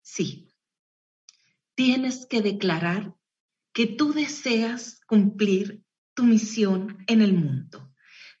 Sí, 0.00 0.54
tienes 1.74 2.24
que 2.24 2.40
declarar 2.40 3.14
que 3.74 3.84
tú 3.86 4.14
deseas 4.14 5.02
cumplir 5.06 5.84
tu 6.14 6.24
misión 6.24 7.04
en 7.06 7.20
el 7.20 7.34
mundo. 7.34 7.92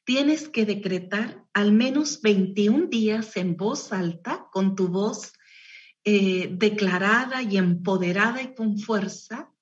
Tienes 0.04 0.48
que 0.48 0.64
decretar 0.64 1.44
al 1.52 1.70
menos 1.72 2.22
21 2.22 2.86
días 2.86 3.36
en 3.36 3.58
voz 3.58 3.92
alta, 3.92 4.48
con 4.50 4.74
tu 4.74 4.88
voz 4.88 5.34
eh, 6.04 6.48
declarada 6.50 7.42
y 7.42 7.58
empoderada 7.58 8.40
y 8.40 8.54
con 8.54 8.78
fuerza. 8.78 9.52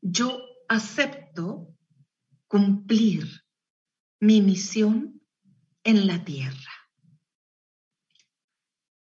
Yo 0.00 0.42
acepto 0.68 1.72
cumplir 2.48 3.44
mi 4.18 4.42
misión 4.42 5.22
en 5.84 6.08
la 6.08 6.24
tierra. 6.24 6.69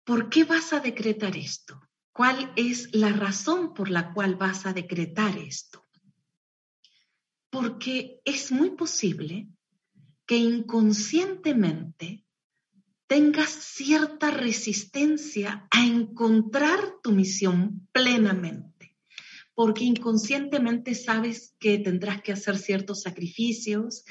¿Por 0.07 0.29
qué 0.29 0.45
vas 0.45 0.71
a 0.71 0.79
decretar 0.79 1.35
esto? 1.35 1.81
¿Cuál 2.13 2.53
es 2.55 2.95
la 2.95 3.11
razón 3.11 3.73
por 3.73 3.89
la 3.89 4.13
cual 4.13 4.35
vas 4.35 4.65
a 4.65 4.71
decretar 4.71 5.37
esto? 5.37 5.83
Porque 7.49 8.21
es 8.23 8.53
muy 8.53 8.69
posible 8.69 9.49
que 10.25 10.37
inconscientemente 10.37 12.25
tengas 13.05 13.49
cierta 13.49 14.31
resistencia 14.31 15.67
a 15.71 15.85
encontrar 15.85 16.79
tu 17.03 17.11
misión 17.11 17.89
plenamente 17.91 18.77
porque 19.57 19.85
inconscientemente 19.85 20.93
sabes 20.93 21.55
que 21.59 21.79
tendrás 21.79 22.21
que 22.21 22.31
hacer 22.31 22.59
ciertos 22.59 23.01
sacrificios, 23.01 24.05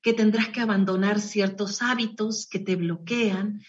que 0.00 0.12
tendrás 0.12 0.50
que 0.50 0.60
abandonar 0.60 1.20
ciertos 1.20 1.82
hábitos 1.82 2.46
que 2.46 2.60
te 2.60 2.76
bloquean, 2.76 3.60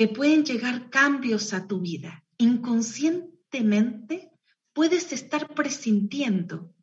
que 0.00 0.08
pueden 0.08 0.46
llegar 0.46 0.88
cambios 0.88 1.52
a 1.52 1.66
tu 1.66 1.80
vida. 1.80 2.24
Inconscientemente 2.38 4.30
puedes 4.72 5.12
estar 5.12 5.52
presintiendo 5.52 6.74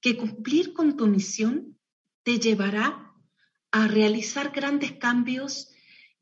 que 0.00 0.16
cumplir 0.16 0.72
con 0.72 0.96
tu 0.96 1.08
misión 1.08 1.76
te 2.22 2.38
llevará 2.38 3.12
a 3.72 3.88
realizar 3.88 4.52
grandes 4.52 4.92
cambios 4.92 5.72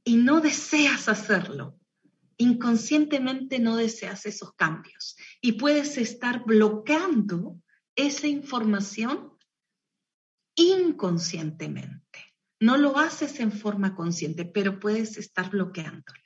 y 0.05 0.16
no 0.16 0.40
deseas 0.40 1.11
hacerlo 1.11 1.79
inconscientemente 2.38 3.59
no 3.59 3.77
deseas 3.77 4.25
esos 4.25 4.55
cambios 4.55 5.16
y 5.42 5.53
puedes 5.53 5.99
estar 5.99 6.45
bloqueando 6.47 7.61
esa 7.95 8.27
información 8.27 9.33
inconscientemente. 10.55 12.21
No 12.59 12.79
lo 12.79 12.97
haces 12.97 13.38
en 13.40 13.53
forma 13.53 13.95
consciente, 13.95 14.47
pero 14.47 14.81
puedes 14.81 15.18
estar 15.18 15.51
bloqueándola. 15.51 16.22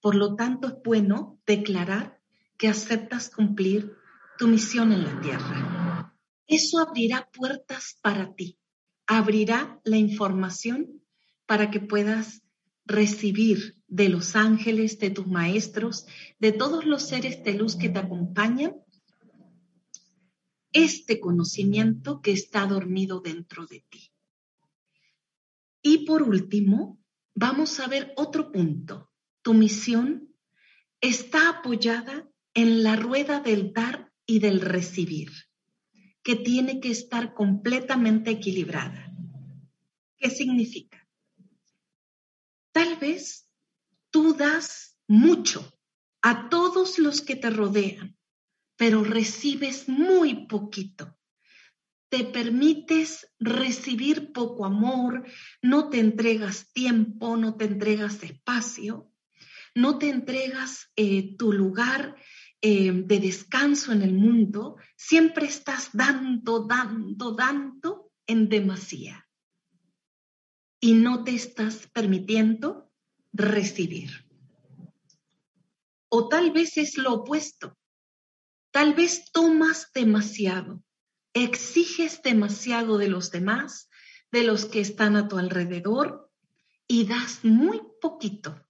Por 0.00 0.14
lo 0.14 0.36
tanto, 0.36 0.68
es 0.68 0.74
bueno 0.84 1.40
declarar 1.46 2.20
que 2.56 2.68
aceptas 2.68 3.30
cumplir 3.30 3.96
tu 4.38 4.48
misión 4.48 4.92
en 4.92 5.04
la 5.04 5.20
tierra. 5.20 6.14
Eso 6.46 6.78
abrirá 6.78 7.28
puertas 7.32 7.98
para 8.02 8.34
ti, 8.34 8.58
abrirá 9.06 9.80
la 9.84 9.96
información 9.96 11.02
para 11.46 11.70
que 11.70 11.80
puedas 11.80 12.42
recibir 12.84 13.82
de 13.88 14.08
los 14.08 14.36
ángeles, 14.36 14.98
de 14.98 15.10
tus 15.10 15.26
maestros, 15.26 16.06
de 16.38 16.52
todos 16.52 16.84
los 16.84 17.02
seres 17.02 17.42
de 17.42 17.54
luz 17.54 17.76
que 17.76 17.88
te 17.88 17.98
acompañan, 17.98 18.74
este 20.72 21.20
conocimiento 21.20 22.20
que 22.20 22.32
está 22.32 22.66
dormido 22.66 23.20
dentro 23.20 23.66
de 23.66 23.84
ti. 23.88 24.12
Y 25.82 26.04
por 26.04 26.22
último, 26.22 26.98
vamos 27.34 27.80
a 27.80 27.86
ver 27.86 28.12
otro 28.16 28.52
punto. 28.52 29.10
Tu 29.46 29.54
misión 29.54 30.34
está 31.00 31.48
apoyada 31.48 32.28
en 32.52 32.82
la 32.82 32.96
rueda 32.96 33.38
del 33.38 33.72
dar 33.72 34.12
y 34.26 34.40
del 34.40 34.60
recibir, 34.60 35.30
que 36.24 36.34
tiene 36.34 36.80
que 36.80 36.90
estar 36.90 37.32
completamente 37.32 38.32
equilibrada. 38.32 39.08
¿Qué 40.16 40.30
significa? 40.30 41.08
Tal 42.72 42.96
vez 42.96 43.48
tú 44.10 44.34
das 44.34 44.98
mucho 45.06 45.78
a 46.22 46.48
todos 46.48 46.98
los 46.98 47.20
que 47.20 47.36
te 47.36 47.50
rodean, 47.50 48.18
pero 48.74 49.04
recibes 49.04 49.88
muy 49.88 50.48
poquito. 50.48 51.16
Te 52.08 52.24
permites 52.24 53.32
recibir 53.38 54.32
poco 54.32 54.64
amor, 54.64 55.24
no 55.62 55.88
te 55.88 56.00
entregas 56.00 56.72
tiempo, 56.72 57.36
no 57.36 57.54
te 57.54 57.66
entregas 57.66 58.24
espacio, 58.24 59.12
no 59.76 59.98
te 59.98 60.08
entregas 60.08 60.90
eh, 60.96 61.36
tu 61.36 61.52
lugar 61.52 62.16
eh, 62.62 62.92
de 62.92 63.20
descanso 63.20 63.92
en 63.92 64.00
el 64.00 64.14
mundo, 64.14 64.76
siempre 64.96 65.46
estás 65.46 65.90
dando, 65.92 66.66
dando, 66.66 67.34
dando 67.34 68.10
en 68.26 68.48
demasía 68.48 69.28
y 70.80 70.94
no 70.94 71.24
te 71.24 71.34
estás 71.34 71.88
permitiendo 71.92 72.90
recibir. 73.34 74.26
O 76.08 76.28
tal 76.28 76.52
vez 76.52 76.78
es 76.78 76.96
lo 76.96 77.12
opuesto. 77.12 77.76
Tal 78.70 78.94
vez 78.94 79.30
tomas 79.30 79.92
demasiado, 79.92 80.82
exiges 81.34 82.22
demasiado 82.22 82.96
de 82.96 83.08
los 83.08 83.30
demás, 83.30 83.90
de 84.32 84.42
los 84.44 84.64
que 84.64 84.80
están 84.80 85.16
a 85.16 85.28
tu 85.28 85.36
alrededor 85.36 86.30
y 86.88 87.06
das 87.06 87.44
muy 87.44 87.82
poquito. 88.00 88.65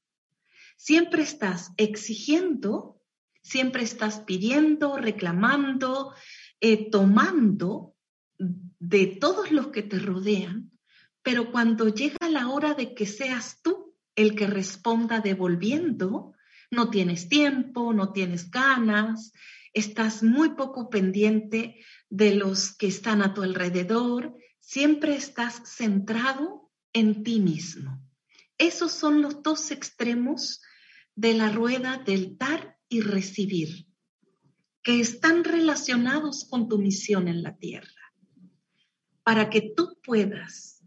Siempre 0.77 1.23
estás 1.23 1.73
exigiendo, 1.77 3.01
siempre 3.43 3.83
estás 3.83 4.21
pidiendo, 4.21 4.97
reclamando, 4.97 6.15
eh, 6.61 6.91
tomando 6.91 7.95
de 8.39 9.07
todos 9.07 9.51
los 9.51 9.69
que 9.69 9.83
te 9.83 9.99
rodean 9.99 10.71
pero 11.27 11.51
cuando 11.51 11.89
llega 11.89 12.29
la 12.31 12.51
hora 12.51 12.75
de 12.75 12.95
que 12.95 13.05
seas 13.05 13.61
tú 13.61 13.97
el 14.15 14.37
que 14.37 14.47
responda 14.47 15.19
devolviendo, 15.19 16.35
no 16.71 16.89
tienes 16.89 17.29
tiempo, 17.29 17.93
no 17.93 18.13
tienes 18.13 18.49
ganas, 18.49 19.33
estás 19.73 20.23
muy 20.23 20.51
poco 20.51 20.89
pendiente 20.89 21.85
de 22.09 22.37
los 22.37 22.77
que 22.77 22.87
están 22.87 23.23
a 23.23 23.35
tu 23.35 23.43
alrededor, 23.43 24.37
siempre 24.61 25.17
estás 25.17 25.61
centrado 25.65 26.71
en 26.93 27.25
ti 27.25 27.41
mismo. 27.41 28.01
Esos 28.57 28.93
son 28.93 29.21
los 29.21 29.43
dos 29.43 29.73
extremos 29.73 30.61
de 31.17 31.35
la 31.35 31.51
rueda 31.51 31.97
del 31.97 32.37
dar 32.37 32.79
y 32.89 33.01
recibir, 33.01 33.87
que 34.83 35.01
están 35.01 35.43
relacionados 35.43 36.47
con 36.49 36.69
tu 36.69 36.79
misión 36.79 37.27
en 37.27 37.43
la 37.43 37.57
tierra. 37.57 38.15
Para 39.25 39.51
que 39.51 39.73
tú 39.75 39.99
puedas 40.05 40.85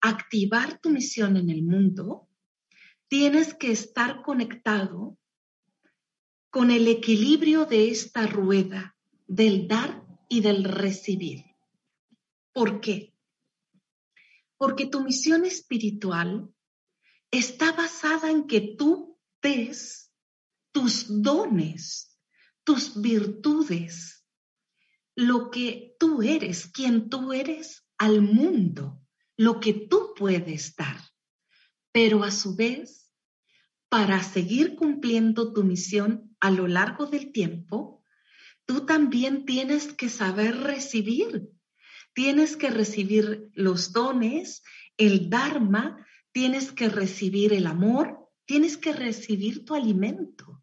activar 0.00 0.78
tu 0.78 0.90
misión 0.90 1.36
en 1.36 1.50
el 1.50 1.62
mundo, 1.62 2.28
tienes 3.08 3.54
que 3.54 3.72
estar 3.72 4.22
conectado 4.22 5.18
con 6.50 6.70
el 6.70 6.86
equilibrio 6.86 7.64
de 7.64 7.90
esta 7.90 8.26
rueda 8.26 8.96
del 9.26 9.66
dar 9.66 10.04
y 10.28 10.42
del 10.42 10.64
recibir. 10.64 11.44
¿Por 12.52 12.80
qué? 12.80 13.14
Porque 14.56 14.86
tu 14.86 15.02
misión 15.02 15.44
espiritual 15.44 16.48
está 17.30 17.72
basada 17.72 18.30
en 18.30 18.46
que 18.46 18.60
tú 18.60 19.15
tus 20.72 21.22
dones, 21.22 22.18
tus 22.64 23.00
virtudes, 23.00 24.24
lo 25.14 25.50
que 25.50 25.94
tú 25.98 26.22
eres, 26.22 26.66
quien 26.66 27.08
tú 27.08 27.32
eres 27.32 27.86
al 27.96 28.22
mundo, 28.22 29.00
lo 29.36 29.60
que 29.60 29.72
tú 29.72 30.14
puedes 30.16 30.74
dar. 30.74 31.00
Pero 31.92 32.24
a 32.24 32.30
su 32.30 32.56
vez, 32.56 33.10
para 33.88 34.22
seguir 34.22 34.74
cumpliendo 34.74 35.52
tu 35.52 35.64
misión 35.64 36.36
a 36.40 36.50
lo 36.50 36.66
largo 36.66 37.06
del 37.06 37.32
tiempo, 37.32 38.04
tú 38.66 38.84
también 38.84 39.46
tienes 39.46 39.94
que 39.94 40.08
saber 40.08 40.58
recibir. 40.58 41.48
Tienes 42.12 42.56
que 42.56 42.70
recibir 42.70 43.48
los 43.54 43.92
dones, 43.92 44.62
el 44.96 45.30
Dharma, 45.30 46.06
tienes 46.32 46.72
que 46.72 46.88
recibir 46.88 47.52
el 47.52 47.66
amor, 47.66 48.25
tienes 48.46 48.76
que 48.76 48.92
recibir 48.92 49.64
tu 49.64 49.74
alimento, 49.74 50.62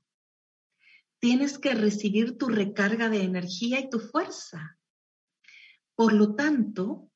tienes 1.20 1.58
que 1.58 1.74
recibir 1.74 2.38
tu 2.38 2.48
recarga 2.48 3.10
de 3.10 3.24
energía 3.24 3.80
y 3.80 3.90
tu 3.90 4.00
fuerza. 4.00 4.78
Por 5.96 6.14
lo 6.14 6.36
tanto, 6.36 7.12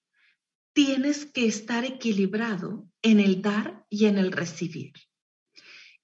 tienes 0.74 1.26
que 1.26 1.48
estar 1.48 1.86
equilibrado 1.86 2.88
en 3.02 3.20
el 3.20 3.42
dar 3.42 3.86
y 3.90 4.06
en 4.06 4.18
el 4.18 4.32
recibir. 4.32 4.94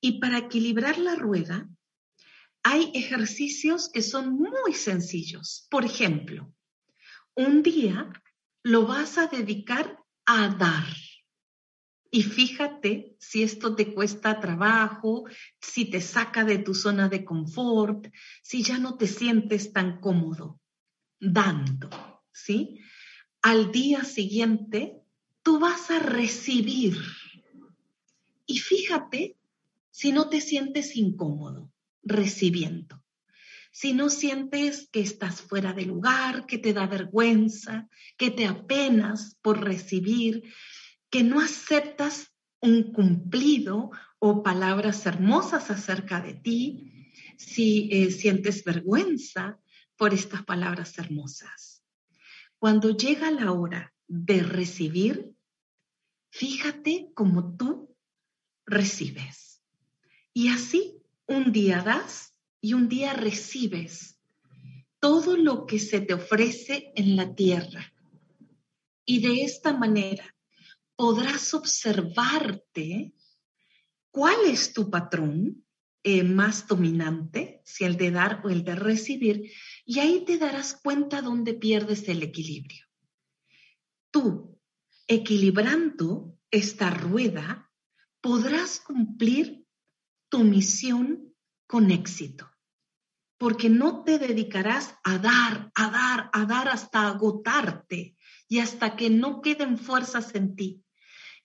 Y 0.01 0.19
para 0.19 0.39
equilibrar 0.39 0.97
la 0.97 1.15
rueda, 1.15 1.69
hay 2.63 2.91
ejercicios 2.93 3.89
que 3.89 4.01
son 4.01 4.33
muy 4.33 4.73
sencillos. 4.73 5.67
Por 5.69 5.85
ejemplo, 5.85 6.53
un 7.35 7.61
día 7.61 8.11
lo 8.63 8.87
vas 8.87 9.17
a 9.17 9.27
dedicar 9.27 9.99
a 10.25 10.47
dar. 10.47 10.87
Y 12.15 12.21
fíjate 12.21 13.15
si 13.17 13.41
esto 13.41 13.75
te 13.75 13.91
cuesta 13.91 14.39
trabajo, 14.39 15.25
si 15.59 15.85
te 15.85 15.99
saca 15.99 16.43
de 16.43 16.59
tu 16.59 16.75
zona 16.75 17.09
de 17.09 17.25
confort, 17.25 18.05
si 18.43 18.61
ya 18.61 18.77
no 18.77 18.97
te 18.97 19.07
sientes 19.07 19.73
tan 19.73 19.99
cómodo 19.99 20.61
dando, 21.19 21.89
¿sí? 22.31 22.81
Al 23.41 23.71
día 23.71 24.03
siguiente, 24.03 25.01
tú 25.41 25.57
vas 25.59 25.89
a 25.89 25.97
recibir. 25.97 26.95
Y 28.45 28.59
fíjate 28.59 29.35
si 29.89 30.11
no 30.11 30.29
te 30.29 30.39
sientes 30.39 30.95
incómodo 30.95 31.71
recibiendo. 32.03 33.03
Si 33.71 33.93
no 33.93 34.11
sientes 34.11 34.87
que 34.91 34.99
estás 34.99 35.41
fuera 35.41 35.73
de 35.73 35.87
lugar, 35.87 36.45
que 36.45 36.59
te 36.59 36.73
da 36.73 36.85
vergüenza, 36.85 37.89
que 38.17 38.29
te 38.29 38.45
apenas 38.45 39.35
por 39.41 39.63
recibir, 39.63 40.43
que 41.13 41.21
no 41.21 41.41
aceptas 41.41 42.35
un 42.59 42.91
cumplido 42.91 43.91
o 44.17 44.41
palabras 44.41 45.05
hermosas 45.05 45.69
acerca 45.69 46.19
de 46.21 46.33
ti, 46.33 47.07
si 47.37 47.87
eh, 47.91 48.09
sientes 48.09 48.63
vergüenza 48.63 49.59
por 49.95 50.15
estas 50.15 50.43
palabras 50.43 50.97
hermosas. 50.97 51.85
Cuando 52.57 52.97
llega 52.97 53.29
la 53.29 53.51
hora 53.51 53.93
de 54.07 54.41
recibir, 54.41 55.35
fíjate 56.31 57.11
cómo 57.13 57.55
tú 57.57 57.95
recibes. 58.65 59.61
Y 60.33 60.47
así 60.47 60.97
un 61.27 61.51
día 61.51 61.83
das 61.83 62.33
y 62.59 62.73
un 62.73 62.89
día 62.89 63.13
recibes 63.13 64.19
todo 64.99 65.37
lo 65.37 65.67
que 65.67 65.77
se 65.77 66.01
te 66.01 66.15
ofrece 66.15 66.91
en 66.95 67.15
la 67.15 67.35
tierra. 67.35 67.93
Y 69.05 69.21
de 69.21 69.43
esta 69.43 69.77
manera 69.77 70.33
podrás 70.95 71.53
observarte 71.53 73.13
cuál 74.11 74.45
es 74.45 74.73
tu 74.73 74.89
patrón 74.89 75.65
eh, 76.03 76.23
más 76.23 76.67
dominante, 76.67 77.61
si 77.65 77.85
el 77.85 77.97
de 77.97 78.11
dar 78.11 78.41
o 78.43 78.49
el 78.49 78.63
de 78.63 78.75
recibir, 78.75 79.51
y 79.85 79.99
ahí 79.99 80.25
te 80.25 80.37
darás 80.37 80.79
cuenta 80.83 81.21
dónde 81.21 81.53
pierdes 81.53 82.07
el 82.09 82.21
equilibrio. 82.23 82.85
Tú, 84.11 84.59
equilibrando 85.07 86.37
esta 86.51 86.89
rueda, 86.89 87.71
podrás 88.21 88.79
cumplir 88.79 89.65
tu 90.29 90.43
misión 90.43 91.33
con 91.67 91.89
éxito, 91.89 92.51
porque 93.37 93.69
no 93.69 94.03
te 94.03 94.19
dedicarás 94.19 94.95
a 95.03 95.17
dar, 95.17 95.71
a 95.73 95.89
dar, 95.89 96.29
a 96.33 96.45
dar 96.45 96.67
hasta 96.67 97.07
agotarte 97.07 98.15
y 98.53 98.59
hasta 98.59 98.95
que 98.95 99.09
no 99.09 99.41
queden 99.41 99.79
fuerzas 99.79 100.35
en 100.35 100.55
ti. 100.55 100.85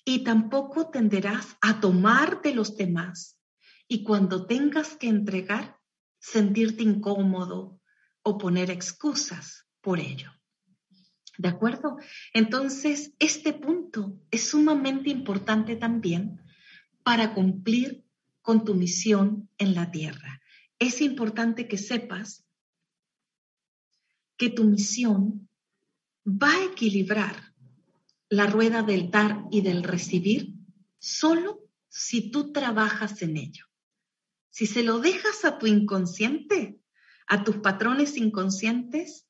Y 0.04 0.24
tampoco 0.24 0.90
tenderás 0.90 1.56
a 1.62 1.80
tomar 1.80 2.42
de 2.42 2.54
los 2.54 2.76
demás 2.76 3.40
y 3.88 4.02
cuando 4.02 4.44
tengas 4.44 4.94
que 4.94 5.08
entregar, 5.08 5.80
sentirte 6.18 6.82
incómodo 6.82 7.80
o 8.20 8.36
poner 8.36 8.70
excusas 8.70 9.66
por 9.80 10.00
ello. 10.00 10.30
¿De 11.38 11.48
acuerdo? 11.48 11.96
Entonces, 12.34 13.14
este 13.18 13.54
punto 13.54 14.20
es 14.30 14.50
sumamente 14.50 15.08
importante 15.08 15.76
también 15.76 16.42
para 17.02 17.32
cumplir 17.32 18.04
con 18.42 18.66
tu 18.66 18.74
misión 18.74 19.48
en 19.56 19.74
la 19.74 19.90
tierra. 19.90 20.42
Es 20.78 21.00
importante 21.00 21.68
que 21.68 21.78
sepas 21.78 22.46
que 24.36 24.50
tu 24.50 24.64
misión 24.64 25.47
va 26.28 26.52
a 26.52 26.64
equilibrar 26.64 27.54
la 28.28 28.46
rueda 28.46 28.82
del 28.82 29.10
dar 29.10 29.44
y 29.50 29.62
del 29.62 29.82
recibir 29.82 30.52
solo 30.98 31.60
si 31.88 32.30
tú 32.30 32.52
trabajas 32.52 33.22
en 33.22 33.38
ello. 33.38 33.64
Si 34.50 34.66
se 34.66 34.82
lo 34.82 34.98
dejas 34.98 35.44
a 35.44 35.58
tu 35.58 35.66
inconsciente, 35.66 36.78
a 37.26 37.44
tus 37.44 37.56
patrones 37.58 38.16
inconscientes, 38.16 39.26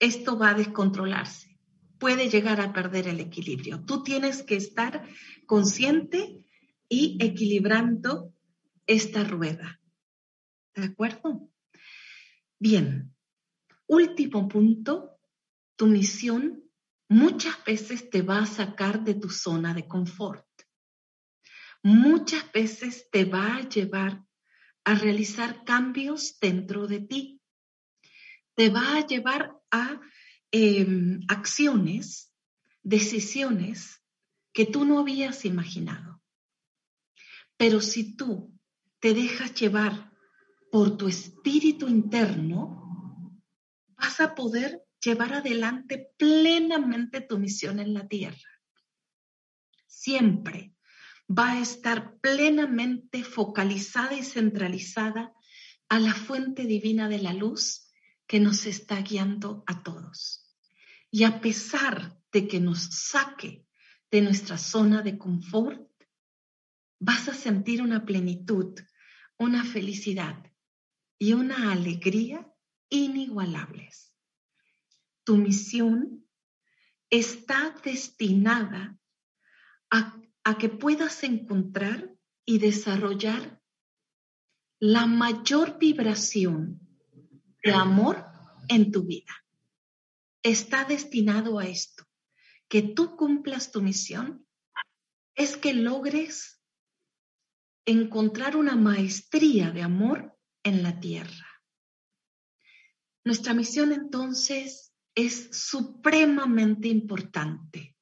esto 0.00 0.36
va 0.36 0.50
a 0.50 0.54
descontrolarse. 0.54 1.58
Puede 1.98 2.28
llegar 2.28 2.60
a 2.60 2.72
perder 2.72 3.06
el 3.06 3.20
equilibrio. 3.20 3.84
Tú 3.84 4.02
tienes 4.02 4.42
que 4.42 4.56
estar 4.56 5.06
consciente 5.46 6.42
y 6.88 7.18
equilibrando 7.20 8.34
esta 8.86 9.22
rueda. 9.22 9.80
¿De 10.74 10.84
acuerdo? 10.86 11.48
Bien, 12.58 13.14
último 13.86 14.48
punto, 14.48 15.19
tu 15.80 15.86
misión 15.86 16.62
muchas 17.08 17.64
veces 17.64 18.10
te 18.10 18.20
va 18.20 18.40
a 18.40 18.46
sacar 18.46 19.02
de 19.02 19.14
tu 19.14 19.30
zona 19.30 19.72
de 19.72 19.88
confort. 19.88 20.46
Muchas 21.82 22.52
veces 22.52 23.08
te 23.10 23.24
va 23.24 23.56
a 23.56 23.66
llevar 23.66 24.22
a 24.84 24.94
realizar 24.94 25.64
cambios 25.64 26.38
dentro 26.38 26.86
de 26.86 27.00
ti. 27.00 27.40
Te 28.54 28.68
va 28.68 28.98
a 28.98 29.06
llevar 29.06 29.56
a 29.70 29.98
em, 30.50 31.22
acciones, 31.28 32.30
decisiones 32.82 34.04
que 34.52 34.66
tú 34.66 34.84
no 34.84 34.98
habías 34.98 35.46
imaginado. 35.46 36.20
Pero 37.56 37.80
si 37.80 38.16
tú 38.16 38.52
te 38.98 39.14
dejas 39.14 39.54
llevar 39.54 40.12
por 40.70 40.98
tu 40.98 41.08
espíritu 41.08 41.88
interno, 41.88 43.40
vas 43.96 44.20
a 44.20 44.34
poder 44.34 44.84
llevar 45.02 45.34
adelante 45.34 46.12
plenamente 46.16 47.20
tu 47.20 47.38
misión 47.38 47.80
en 47.80 47.94
la 47.94 48.06
tierra. 48.08 48.50
Siempre 49.86 50.74
va 51.28 51.52
a 51.52 51.60
estar 51.60 52.18
plenamente 52.20 53.24
focalizada 53.24 54.14
y 54.14 54.22
centralizada 54.22 55.32
a 55.88 55.98
la 55.98 56.14
fuente 56.14 56.64
divina 56.64 57.08
de 57.08 57.18
la 57.18 57.32
luz 57.32 57.90
que 58.26 58.40
nos 58.40 58.66
está 58.66 59.00
guiando 59.00 59.64
a 59.66 59.82
todos. 59.82 60.54
Y 61.10 61.24
a 61.24 61.40
pesar 61.40 62.18
de 62.32 62.46
que 62.46 62.60
nos 62.60 62.82
saque 62.82 63.66
de 64.10 64.22
nuestra 64.22 64.58
zona 64.58 65.02
de 65.02 65.18
confort, 65.18 65.90
vas 67.00 67.28
a 67.28 67.34
sentir 67.34 67.82
una 67.82 68.04
plenitud, 68.04 68.78
una 69.38 69.64
felicidad 69.64 70.44
y 71.18 71.32
una 71.32 71.72
alegría 71.72 72.52
inigualables. 72.88 74.09
Tu 75.30 75.36
misión 75.36 76.26
está 77.08 77.72
destinada 77.84 78.98
a, 79.88 80.58
que 80.58 80.68
puedas 80.68 81.22
encontrar 81.22 82.12
y 82.44 82.58
desarrollar 82.58 83.62
la 84.80 85.06
mayor 85.06 85.78
vibración 85.78 86.80
de 87.62 87.72
amor 87.72 88.26
en 88.66 88.90
tu 88.90 89.04
vida. 89.04 89.32
Está 90.42 90.84
destinado 90.84 91.60
a 91.60 91.66
esto, 91.68 92.04
que 92.66 92.82
tú 92.82 93.14
cumplas 93.14 93.70
tu 93.70 93.82
misión, 93.82 94.44
es 95.36 95.56
que 95.56 95.74
logres 95.74 96.60
encontrar 97.84 98.56
una 98.56 98.74
maestría 98.74 99.70
de 99.70 99.82
amor 99.82 100.36
en 100.64 100.82
la 100.82 100.98
tierra. 100.98 101.62
Nuestra 103.22 103.54
misión 103.54 103.92
entonces 103.92 104.89
es 105.14 105.48
supremamente 105.52 106.88
importante. 106.88 107.96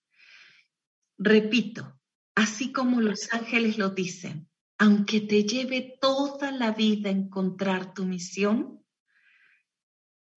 repito, 1.21 1.99
así 2.37 2.71
como 2.71 3.01
los 3.01 3.33
ángeles 3.33 3.79
lo 3.79 3.91
dicen, 3.91 4.49
aunque 4.79 5.21
te 5.21 5.43
lleve 5.43 5.99
toda 6.01 6.53
la 6.53 6.71
vida 6.71 7.11
encontrar 7.11 7.93
tu 7.93 8.05
misión, 8.05 8.85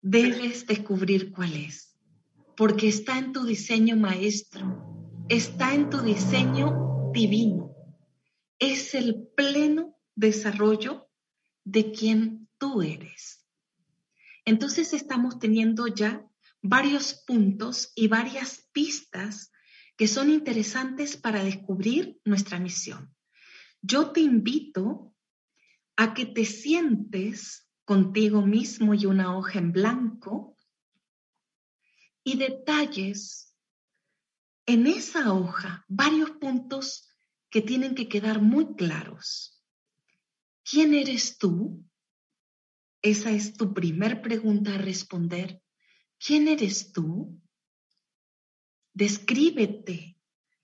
debes 0.01 0.65
descubrir 0.65 1.31
cuál 1.31 1.53
es, 1.53 1.95
porque 2.57 2.88
está 2.88 3.19
en 3.19 3.34
tu 3.34 3.45
diseño 3.45 3.95
maestro, 3.95 5.23
está 5.29 5.75
en 5.75 5.91
tu 5.91 6.01
diseño 6.01 7.12
divino, 7.13 7.75
es 8.57 8.95
el 8.95 9.27
pleno 9.36 9.95
desarrollo 10.15 11.07
de 11.63 11.91
quien 11.91 12.49
tú 12.57 12.81
eres. 12.81 13.45
Entonces 14.45 14.93
estamos 14.93 15.38
teniendo 15.38 15.86
ya 15.86 16.25
varios 16.62 17.13
puntos 17.26 17.91
y 17.95 18.08
varias 18.08 18.69
pistas 18.71 19.52
que 19.97 20.08
son 20.08 20.30
interesantes 20.30 21.17
para 21.17 21.43
descubrir 21.43 22.19
nuestra 22.26 22.60
misión. 22.60 23.15
Yo 23.82 24.12
te 24.12 24.21
invito 24.21 25.13
a 25.95 26.13
que 26.13 26.26
te 26.26 26.45
sientes 26.45 27.69
contigo 27.86 28.45
mismo 28.45 28.93
y 28.93 29.06
una 29.06 29.36
hoja 29.38 29.60
en 29.60 29.71
blanco 29.71 30.56
y 32.24 32.38
detalles 32.38 33.56
en 34.65 34.88
esa 34.88 35.34
hoja 35.34 35.86
varios 35.88 36.32
puntos 36.32 37.10
que 37.50 37.62
tienen 37.62 37.95
que 37.95 38.08
quedar 38.08 38.41
muy 38.41 38.76
claros. 38.76 39.62
¿Quién 40.63 40.93
eres 40.93 41.38
tú? 41.38 41.84
Esa 43.02 43.32
es 43.32 43.54
tu 43.54 43.74
primer 43.74 44.21
pregunta 44.21 44.76
a 44.76 44.78
responder. 44.78 45.62
¿Quién 46.23 46.47
eres 46.47 46.91
tú? 46.93 47.41
Descríbete 48.93 50.19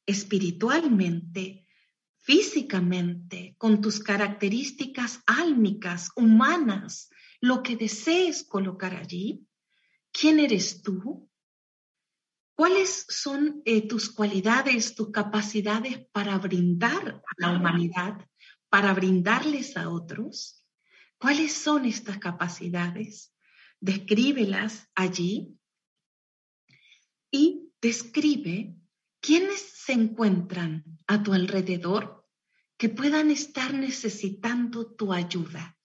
espiritualmente, 0.06 1.68
físicamente, 2.18 3.56
con 3.58 3.82
tus 3.82 4.00
características 4.00 5.24
álmicas, 5.26 6.12
humanas, 6.16 7.10
lo 7.42 7.64
que 7.64 7.76
desees 7.76 8.44
colocar 8.44 8.96
allí. 8.96 9.48
¿Quién 10.12 10.40
eres 10.40 10.84
tú? 10.84 11.28
¿Cuáles 12.54 13.08
son 13.10 13.64
eh, 13.66 13.88
tus 13.88 14.12
cualidades, 14.12 14.94
tus 14.94 15.10
capacidades 15.10 16.06
para 16.12 16.38
brindar 16.38 17.24
a 17.26 17.34
la 17.38 17.58
humanidad, 17.58 18.28
para 18.70 18.94
brindarles 18.94 19.76
a 19.76 19.90
otros? 19.90 20.64
¿Cuáles 21.18 21.54
son 21.54 21.86
estas 21.86 22.20
capacidades? 22.20 23.34
Descríbelas 23.80 24.90
allí 24.96 25.58
y 27.32 27.72
describe 27.82 28.76
quiénes 29.20 29.62
se 29.62 29.94
encuentran 29.94 30.84
a 31.08 31.22
tu 31.22 31.34
alrededor 31.34 32.26
que 32.78 32.90
puedan 32.90 33.32
estar 33.32 33.74
necesitando 33.74 34.96
tu 34.96 35.14
ayuda. 35.14 35.78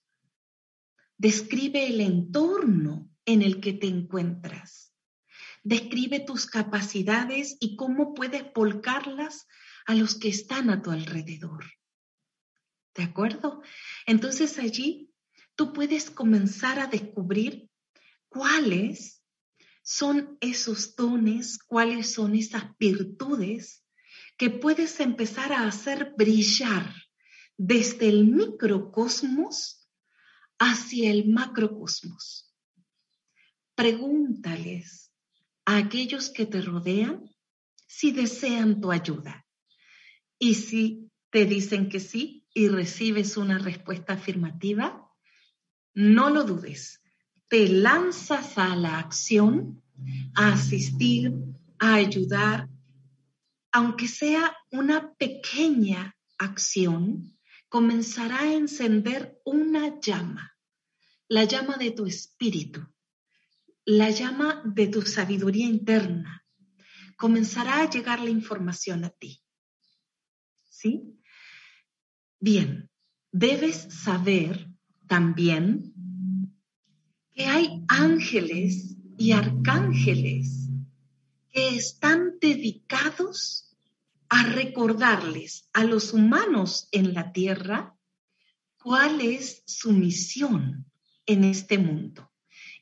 Describe 1.17 1.87
el 1.87 2.01
entorno 2.01 3.09
en 3.25 3.41
el 3.41 3.61
que 3.61 3.73
te 3.73 3.87
encuentras. 3.87 4.93
Describe 5.63 6.19
tus 6.19 6.45
capacidades 6.45 7.57
y 7.59 7.75
cómo 7.75 8.13
puedes 8.13 8.43
volcarlas 8.53 9.47
a 9.85 9.95
los 9.95 10.15
que 10.15 10.29
están 10.29 10.69
a 10.69 10.81
tu 10.81 10.91
alrededor. 10.91 11.65
¿De 12.95 13.03
acuerdo? 13.03 13.61
Entonces 14.05 14.59
allí 14.59 15.11
tú 15.55 15.73
puedes 15.73 16.11
comenzar 16.11 16.79
a 16.79 16.87
descubrir 16.87 17.69
cuáles 18.33 19.23
son 19.83 20.37
esos 20.41 20.95
dones, 20.95 21.59
cuáles 21.59 22.13
son 22.13 22.35
esas 22.35 22.75
virtudes 22.77 23.85
que 24.37 24.49
puedes 24.49 24.99
empezar 24.99 25.53
a 25.53 25.67
hacer 25.67 26.13
brillar 26.17 26.91
desde 27.57 28.09
el 28.09 28.25
microcosmos 28.25 29.87
hacia 30.57 31.11
el 31.11 31.29
macrocosmos. 31.29 32.51
Pregúntales 33.75 35.11
a 35.65 35.77
aquellos 35.77 36.29
que 36.29 36.45
te 36.45 36.61
rodean 36.61 37.29
si 37.87 38.11
desean 38.11 38.81
tu 38.81 38.91
ayuda. 38.91 39.45
Y 40.39 40.55
si 40.55 41.11
te 41.29 41.45
dicen 41.45 41.89
que 41.89 41.99
sí 41.99 42.47
y 42.53 42.67
recibes 42.67 43.37
una 43.37 43.59
respuesta 43.59 44.13
afirmativa, 44.13 45.07
no 45.93 46.29
lo 46.29 46.43
dudes, 46.43 47.02
te 47.53 47.67
lanzas 47.67 48.57
a 48.57 48.75
la 48.75 48.97
acción, 48.97 49.79
a 50.33 50.53
asistir, 50.53 51.31
a 51.77 51.93
ayudar, 51.93 52.67
aunque 53.71 54.07
sea 54.07 54.57
una 54.71 55.13
pequeña 55.13 56.15
acción, 56.39 57.37
comenzará 57.69 58.39
a 58.39 58.53
encender 58.53 59.39
una 59.45 59.99
llama, 59.99 60.57
la 61.27 61.43
llama 61.43 61.77
de 61.77 61.91
tu 61.91 62.07
espíritu, 62.07 62.87
la 63.85 64.09
llama 64.09 64.63
de 64.65 64.87
tu 64.87 65.03
sabiduría 65.03 65.67
interna. 65.67 66.43
Comenzará 67.17 67.83
a 67.83 67.89
llegar 67.91 68.19
la 68.19 68.31
información 68.31 69.03
a 69.03 69.11
ti. 69.11 69.43
¿Sí? 70.63 71.19
Bien, 72.39 72.89
debes 73.31 73.77
saber 73.93 74.71
también 75.07 75.92
que 77.33 77.45
hay 77.45 77.83
ángeles 77.87 78.95
y 79.17 79.31
arcángeles 79.31 80.69
que 81.51 81.75
están 81.75 82.39
dedicados 82.39 83.75
a 84.29 84.43
recordarles 84.43 85.69
a 85.73 85.83
los 85.83 86.13
humanos 86.13 86.87
en 86.91 87.13
la 87.13 87.31
tierra 87.31 87.95
cuál 88.81 89.21
es 89.21 89.63
su 89.65 89.93
misión 89.93 90.85
en 91.25 91.43
este 91.43 91.77
mundo. 91.77 92.31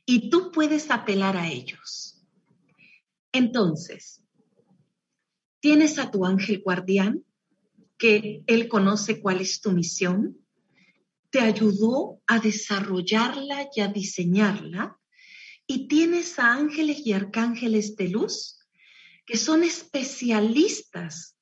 Y 0.05 0.29
tú 0.29 0.51
puedes 0.51 0.89
apelar 0.89 1.37
a 1.37 1.49
ellos. 1.49 2.21
Entonces, 3.31 4.23
tienes 5.59 5.99
a 5.99 6.11
tu 6.11 6.25
ángel 6.25 6.61
guardián, 6.61 7.23
que 7.97 8.43
él 8.47 8.67
conoce 8.67 9.21
cuál 9.21 9.41
es 9.41 9.61
tu 9.61 9.71
misión, 9.71 10.40
te 11.32 11.39
ayudó 11.39 12.22
a 12.28 12.39
desarrollarla 12.39 13.70
y 13.76 13.82
a 13.82 13.88
diseñarla. 13.88 14.98
Y 15.65 15.88
tienes 15.88 16.38
a 16.38 16.54
ángeles 16.54 17.02
y 17.06 17.13
arcángeles 17.13 17.96
de 17.96 18.10
luz 18.10 18.60
que 19.26 19.38
son 19.38 19.63
especialistas 19.63 21.38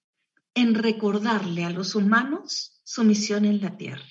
en 0.54 0.75
recordarle 0.75 1.65
a 1.65 1.71
los 1.71 1.95
humanos 1.95 2.80
su 2.84 3.04
misión 3.04 3.45
en 3.45 3.62
la 3.62 3.78
tierra. 3.78 4.06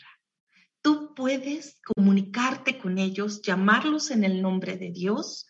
Tú 0.83 1.15
puedes 1.15 1.81
comunicarte 1.85 2.79
con 2.79 2.99
ellos, 2.99 3.43
llamarlos 3.43 4.11
en 4.11 4.25
el 4.25 4.43
nombre 4.43 4.77
de 4.77 4.91
Dios. 4.91 5.47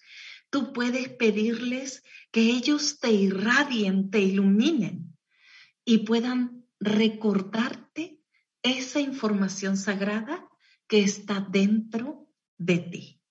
Tú 0.51 0.73
puedes 0.73 1.09
pedirles 1.11 2.03
que 2.31 2.41
ellos 2.41 2.99
te 2.99 3.12
irradien, 3.12 4.11
te 4.11 4.21
iluminen 4.21 5.17
y 5.85 5.99
puedan 5.99 6.67
recordarte 6.81 8.17
esa 8.62 9.01
información 9.01 9.77
sagrada 9.77 10.49
que 10.87 11.03
está 11.03 11.40
dentro 11.40 12.29
de 12.57 12.79
ti. 12.79 13.23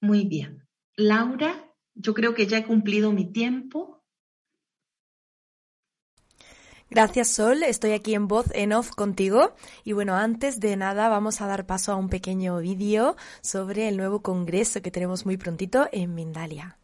Muy 0.00 0.24
bien. 0.24 0.66
Laura, 0.96 1.72
yo 1.94 2.14
creo 2.14 2.34
que 2.34 2.46
ya 2.46 2.58
he 2.58 2.66
cumplido 2.66 3.12
mi 3.12 3.32
tiempo. 3.32 4.02
Gracias 6.90 7.28
Sol, 7.28 7.62
estoy 7.62 7.92
aquí 7.92 8.14
en 8.14 8.28
voz 8.28 8.46
en 8.52 8.74
off 8.74 8.90
contigo 8.90 9.54
y 9.82 9.92
bueno, 9.92 10.14
antes 10.14 10.60
de 10.60 10.76
nada 10.76 11.08
vamos 11.08 11.40
a 11.40 11.46
dar 11.46 11.64
paso 11.64 11.90
a 11.92 11.96
un 11.96 12.10
pequeño 12.10 12.58
vídeo 12.58 13.16
sobre 13.40 13.88
el 13.88 13.96
nuevo 13.96 14.20
congreso 14.20 14.82
que 14.82 14.90
tenemos 14.90 15.24
muy 15.24 15.38
prontito 15.38 15.88
en 15.90 16.14
Mindalia. 16.14 16.76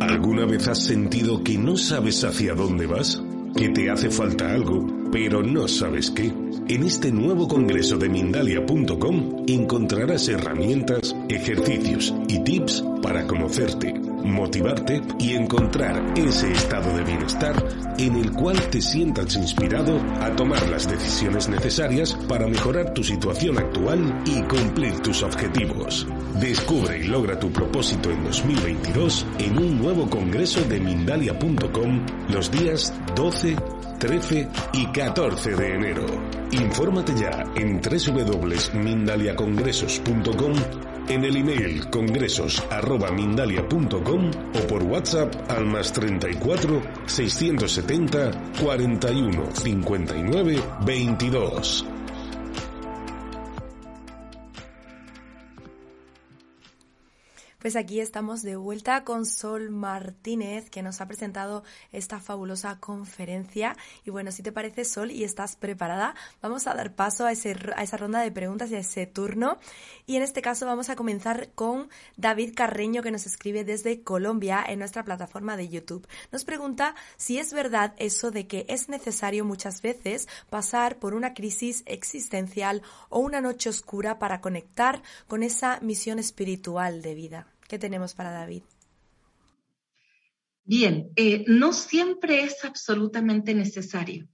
¿Alguna 0.00 0.46
vez 0.46 0.66
has 0.68 0.82
sentido 0.82 1.44
que 1.44 1.58
no 1.58 1.76
sabes 1.76 2.24
hacia 2.24 2.54
dónde 2.54 2.86
vas? 2.86 3.22
Que 3.56 3.68
te 3.68 3.90
hace 3.90 4.10
falta 4.10 4.52
algo, 4.52 4.86
pero 5.12 5.42
no 5.42 5.68
sabes 5.68 6.10
qué. 6.10 6.32
En 6.68 6.84
este 6.84 7.12
nuevo 7.12 7.46
congreso 7.46 7.98
de 7.98 8.08
Mindalia.com 8.08 9.44
encontrarás 9.46 10.26
herramientas, 10.28 11.14
ejercicios 11.28 12.14
y 12.28 12.38
tips 12.42 12.82
para 13.02 13.26
conocerte, 13.26 13.92
motivarte 13.92 15.02
y 15.18 15.34
encontrar 15.34 16.02
ese 16.16 16.50
estado 16.52 16.96
de 16.96 17.04
bienestar 17.04 17.54
en 17.98 18.16
el 18.16 18.32
cual 18.32 18.58
te 18.70 18.80
sientas 18.80 19.36
inspirado 19.36 20.00
a 20.20 20.34
tomar 20.34 20.66
las 20.70 20.88
decisiones 20.88 21.48
necesarias 21.48 22.14
para 22.28 22.46
mejorar 22.46 22.94
tu 22.94 23.04
situación 23.04 23.58
actual 23.58 24.22
y 24.24 24.40
cumplir 24.42 24.98
tus 25.00 25.22
objetivos. 25.22 26.06
Descubre 26.40 26.98
y 26.98 27.04
logra 27.08 27.38
tu 27.38 27.50
propósito 27.52 28.10
en 28.10 28.24
2022 28.24 29.26
en 29.38 29.58
un 29.58 29.78
nuevo 29.82 30.08
congreso 30.08 30.62
de 30.64 30.80
Mindalia.com 30.80 32.06
los 32.30 32.50
días 32.50 32.94
12, 33.14 33.56
13 34.02 34.48
y 34.72 34.86
14 34.86 35.54
de 35.54 35.74
enero. 35.76 36.04
Infórmate 36.50 37.14
ya 37.14 37.44
en 37.54 37.80
www.mindaliacongresos.com 37.80 40.54
en 41.08 41.24
el 41.24 41.36
email 41.36 41.88
congresos@mindalia.com 41.88 44.30
o 44.54 44.58
por 44.66 44.82
WhatsApp 44.82 45.32
al 45.48 45.66
más 45.66 45.92
34 45.92 46.82
670 47.06 48.32
41 48.60 49.50
59 49.54 50.60
22. 50.84 51.86
Pues 57.62 57.76
aquí 57.76 58.00
estamos 58.00 58.42
de 58.42 58.56
vuelta 58.56 59.04
con 59.04 59.24
Sol 59.24 59.70
Martínez, 59.70 60.68
que 60.68 60.82
nos 60.82 61.00
ha 61.00 61.06
presentado 61.06 61.62
esta 61.92 62.18
fabulosa 62.18 62.80
conferencia. 62.80 63.76
Y 64.04 64.10
bueno, 64.10 64.32
si 64.32 64.42
te 64.42 64.50
parece, 64.50 64.84
Sol, 64.84 65.12
y 65.12 65.22
estás 65.22 65.54
preparada, 65.54 66.16
vamos 66.40 66.66
a 66.66 66.74
dar 66.74 66.96
paso 66.96 67.24
a, 67.24 67.30
ese, 67.30 67.54
a 67.76 67.84
esa 67.84 67.96
ronda 67.96 68.18
de 68.18 68.32
preguntas 68.32 68.68
y 68.72 68.74
a 68.74 68.80
ese 68.80 69.06
turno. 69.06 69.58
Y 70.06 70.16
en 70.16 70.24
este 70.24 70.42
caso 70.42 70.66
vamos 70.66 70.90
a 70.90 70.96
comenzar 70.96 71.50
con 71.54 71.88
David 72.16 72.54
Carreño, 72.56 73.00
que 73.00 73.12
nos 73.12 73.26
escribe 73.26 73.62
desde 73.62 74.02
Colombia 74.02 74.64
en 74.66 74.80
nuestra 74.80 75.04
plataforma 75.04 75.56
de 75.56 75.68
YouTube. 75.68 76.08
Nos 76.32 76.42
pregunta 76.44 76.96
si 77.16 77.38
es 77.38 77.52
verdad 77.52 77.94
eso 77.96 78.32
de 78.32 78.48
que 78.48 78.66
es 78.68 78.88
necesario 78.88 79.44
muchas 79.44 79.82
veces 79.82 80.26
pasar 80.50 80.98
por 80.98 81.14
una 81.14 81.32
crisis 81.32 81.84
existencial 81.86 82.82
o 83.08 83.20
una 83.20 83.40
noche 83.40 83.70
oscura 83.70 84.18
para 84.18 84.40
conectar 84.40 85.00
con 85.28 85.44
esa 85.44 85.78
misión 85.80 86.18
espiritual 86.18 87.02
de 87.02 87.14
vida. 87.14 87.51
¿Qué 87.72 87.78
tenemos 87.78 88.12
para 88.12 88.32
David? 88.32 88.64
Bien, 90.62 91.10
eh, 91.16 91.42
no 91.48 91.72
siempre 91.72 92.42
es 92.42 92.66
absolutamente 92.66 93.54
necesario. 93.54 94.28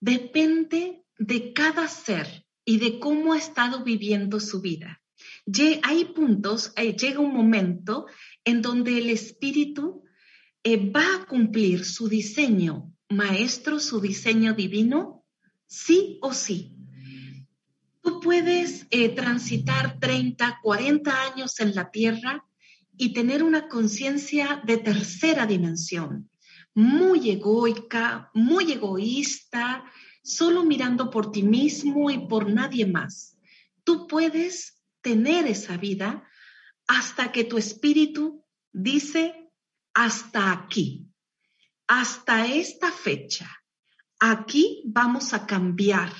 Depende 0.00 1.04
de 1.16 1.52
cada 1.52 1.86
ser 1.86 2.44
y 2.64 2.78
de 2.78 2.98
cómo 2.98 3.32
ha 3.32 3.38
estado 3.38 3.84
viviendo 3.84 4.40
su 4.40 4.60
vida. 4.60 5.00
Hay 5.84 6.06
puntos, 6.06 6.72
eh, 6.74 6.96
llega 6.96 7.20
un 7.20 7.32
momento 7.32 8.06
en 8.44 8.60
donde 8.60 8.98
el 8.98 9.08
espíritu 9.10 10.02
eh, 10.64 10.90
va 10.90 11.04
a 11.14 11.26
cumplir 11.26 11.84
su 11.84 12.08
diseño 12.08 12.92
maestro, 13.08 13.78
su 13.78 14.00
diseño 14.00 14.52
divino, 14.52 15.24
sí 15.68 16.18
o 16.22 16.32
sí. 16.32 16.74
Tú 18.02 18.18
puedes 18.18 18.88
transitar 19.14 20.00
30, 20.00 20.58
40 20.60 21.22
años 21.22 21.60
en 21.60 21.72
la 21.76 21.92
tierra 21.92 22.44
y 22.96 23.12
tener 23.12 23.42
una 23.42 23.68
conciencia 23.68 24.62
de 24.64 24.78
tercera 24.78 25.46
dimensión, 25.46 26.30
muy 26.74 27.30
egoica, 27.30 28.30
muy 28.34 28.72
egoísta, 28.72 29.84
solo 30.22 30.64
mirando 30.64 31.10
por 31.10 31.30
ti 31.30 31.42
mismo 31.42 32.10
y 32.10 32.26
por 32.26 32.50
nadie 32.50 32.86
más. 32.86 33.36
Tú 33.84 34.06
puedes 34.06 34.82
tener 35.00 35.46
esa 35.46 35.76
vida 35.76 36.26
hasta 36.86 37.30
que 37.30 37.44
tu 37.44 37.58
espíritu 37.58 38.44
dice 38.72 39.50
hasta 39.92 40.50
aquí, 40.50 41.06
hasta 41.86 42.46
esta 42.46 42.90
fecha. 42.90 43.48
Aquí 44.18 44.82
vamos 44.86 45.34
a 45.34 45.46
cambiar, 45.46 46.12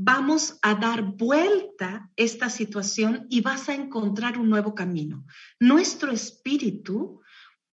vamos 0.00 0.60
a 0.62 0.76
dar 0.76 1.02
vuelta 1.02 2.08
esta 2.14 2.50
situación 2.50 3.26
y 3.28 3.40
vas 3.40 3.68
a 3.68 3.74
encontrar 3.74 4.38
un 4.38 4.48
nuevo 4.48 4.72
camino. 4.72 5.26
Nuestro 5.58 6.12
espíritu 6.12 7.20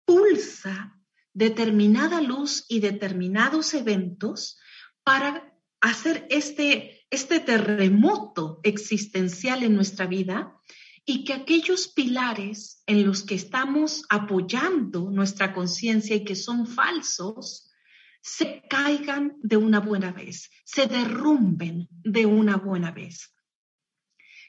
pulsa 0.05 0.99
determinada 1.33 2.21
luz 2.21 2.65
y 2.67 2.79
determinados 2.79 3.75
eventos 3.75 4.57
para 5.03 5.53
hacer 5.81 6.25
este, 6.31 7.05
este 7.11 7.39
terremoto 7.39 8.59
existencial 8.63 9.61
en 9.61 9.75
nuestra 9.75 10.07
vida 10.07 10.59
y 11.05 11.25
que 11.25 11.33
aquellos 11.33 11.89
pilares 11.89 12.81
en 12.87 13.05
los 13.05 13.21
que 13.21 13.35
estamos 13.35 14.03
apoyando 14.09 15.11
nuestra 15.11 15.53
conciencia 15.53 16.15
y 16.15 16.23
que 16.23 16.35
son 16.35 16.65
falsos, 16.65 17.69
se 18.25 18.63
caigan 18.67 19.37
de 19.43 19.55
una 19.55 19.79
buena 19.79 20.11
vez, 20.11 20.49
se 20.63 20.87
derrumben 20.87 21.87
de 21.91 22.25
una 22.25 22.57
buena 22.57 22.89
vez. 22.89 23.31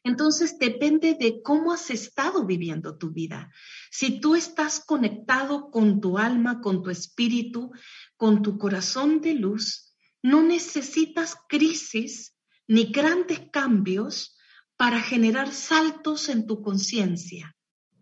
Entonces 0.03 0.59
depende 0.59 1.15
de 1.15 1.43
cómo 1.43 1.75
has 1.75 1.91
estado 1.91 2.47
viviendo 2.47 2.97
tu 2.97 3.11
vida. 3.11 3.53
Si 3.91 4.19
tú 4.19 4.35
estás 4.35 4.81
conectado 4.81 5.71
con 5.71 6.01
tu 6.01 6.17
alma, 6.17 6.63
con 6.63 6.83
tu 6.83 6.89
espíritu, 6.89 7.71
con 8.17 8.41
tu 8.41 8.57
corazón 8.57 9.21
de 9.21 9.35
luz, 9.35 9.95
no 10.23 10.43
necesitas 10.43 11.37
crisis 11.47 12.35
ni 12.67 12.85
grandes 12.85 13.43
cambios 13.53 14.39
para 14.79 15.03
generar 15.03 15.53
saltos 15.53 16.31
en 16.31 16.47
tu 16.47 16.63
conciencia. 16.63 17.55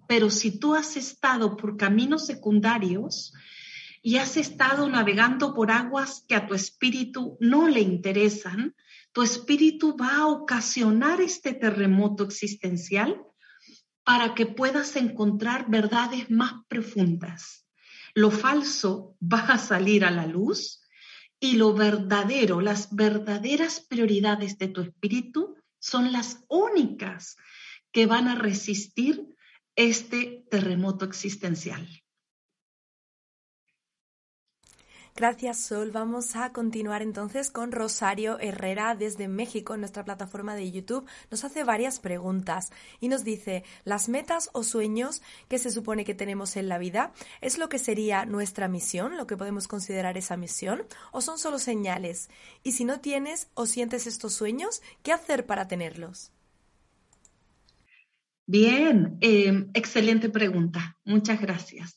Pero 0.06 0.30
si 0.30 0.56
tú 0.56 0.76
has 0.76 0.96
estado 0.96 1.56
por 1.56 1.76
caminos 1.76 2.26
secundarios, 2.26 3.32
y 4.06 4.18
has 4.18 4.36
estado 4.36 4.86
navegando 4.90 5.54
por 5.54 5.70
aguas 5.70 6.26
que 6.28 6.34
a 6.34 6.46
tu 6.46 6.52
espíritu 6.52 7.38
no 7.40 7.68
le 7.68 7.80
interesan, 7.80 8.76
tu 9.12 9.22
espíritu 9.22 9.96
va 9.96 10.16
a 10.16 10.26
ocasionar 10.26 11.22
este 11.22 11.54
terremoto 11.54 12.22
existencial 12.22 13.24
para 14.04 14.34
que 14.34 14.44
puedas 14.44 14.96
encontrar 14.96 15.70
verdades 15.70 16.30
más 16.30 16.52
profundas. 16.68 17.66
Lo 18.12 18.30
falso 18.30 19.16
va 19.22 19.40
a 19.40 19.56
salir 19.56 20.04
a 20.04 20.10
la 20.10 20.26
luz 20.26 20.82
y 21.40 21.54
lo 21.54 21.72
verdadero, 21.72 22.60
las 22.60 22.94
verdaderas 22.94 23.80
prioridades 23.80 24.58
de 24.58 24.68
tu 24.68 24.82
espíritu 24.82 25.56
son 25.78 26.12
las 26.12 26.44
únicas 26.50 27.38
que 27.90 28.04
van 28.04 28.28
a 28.28 28.34
resistir 28.34 29.34
este 29.76 30.44
terremoto 30.50 31.06
existencial. 31.06 32.03
Gracias, 35.16 35.60
Sol. 35.60 35.92
Vamos 35.92 36.34
a 36.34 36.50
continuar 36.50 37.00
entonces 37.00 37.52
con 37.52 37.70
Rosario 37.70 38.36
Herrera 38.40 38.96
desde 38.96 39.28
México 39.28 39.72
en 39.72 39.80
nuestra 39.80 40.04
plataforma 40.04 40.56
de 40.56 40.72
YouTube. 40.72 41.06
Nos 41.30 41.44
hace 41.44 41.62
varias 41.62 42.00
preguntas 42.00 42.72
y 42.98 43.06
nos 43.06 43.22
dice, 43.22 43.62
¿las 43.84 44.08
metas 44.08 44.50
o 44.54 44.64
sueños 44.64 45.22
que 45.48 45.60
se 45.60 45.70
supone 45.70 46.04
que 46.04 46.16
tenemos 46.16 46.56
en 46.56 46.68
la 46.68 46.78
vida 46.78 47.12
es 47.40 47.58
lo 47.58 47.68
que 47.68 47.78
sería 47.78 48.26
nuestra 48.26 48.66
misión, 48.66 49.16
lo 49.16 49.28
que 49.28 49.36
podemos 49.36 49.68
considerar 49.68 50.18
esa 50.18 50.36
misión, 50.36 50.82
o 51.12 51.20
son 51.20 51.38
solo 51.38 51.60
señales? 51.60 52.28
Y 52.64 52.72
si 52.72 52.84
no 52.84 52.98
tienes 52.98 53.46
o 53.54 53.66
sientes 53.66 54.08
estos 54.08 54.34
sueños, 54.34 54.82
¿qué 55.04 55.12
hacer 55.12 55.46
para 55.46 55.68
tenerlos? 55.68 56.32
Bien, 58.46 59.16
eh, 59.20 59.68
excelente 59.74 60.28
pregunta. 60.28 60.98
Muchas 61.04 61.40
gracias 61.40 61.96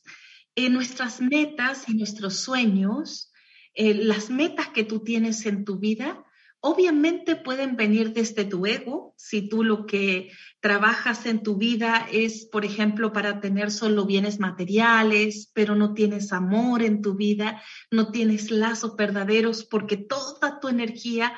nuestras 0.68 1.20
metas 1.20 1.88
y 1.88 1.94
nuestros 1.94 2.36
sueños, 2.40 3.32
eh, 3.74 3.94
las 3.94 4.28
metas 4.30 4.68
que 4.68 4.84
tú 4.84 5.00
tienes 5.04 5.46
en 5.46 5.64
tu 5.64 5.78
vida, 5.78 6.24
obviamente 6.60 7.36
pueden 7.36 7.76
venir 7.76 8.12
desde 8.12 8.44
tu 8.44 8.66
ego, 8.66 9.14
si 9.16 9.48
tú 9.48 9.62
lo 9.62 9.86
que 9.86 10.32
trabajas 10.60 11.26
en 11.26 11.42
tu 11.42 11.56
vida 11.56 12.08
es, 12.10 12.46
por 12.46 12.64
ejemplo, 12.64 13.12
para 13.12 13.40
tener 13.40 13.70
solo 13.70 14.04
bienes 14.04 14.40
materiales, 14.40 15.50
pero 15.54 15.76
no 15.76 15.94
tienes 15.94 16.32
amor 16.32 16.82
en 16.82 17.00
tu 17.02 17.14
vida, 17.14 17.62
no 17.90 18.10
tienes 18.10 18.50
lazos 18.50 18.96
verdaderos 18.96 19.64
porque 19.64 19.96
toda 19.96 20.58
tu 20.60 20.68
energía 20.68 21.32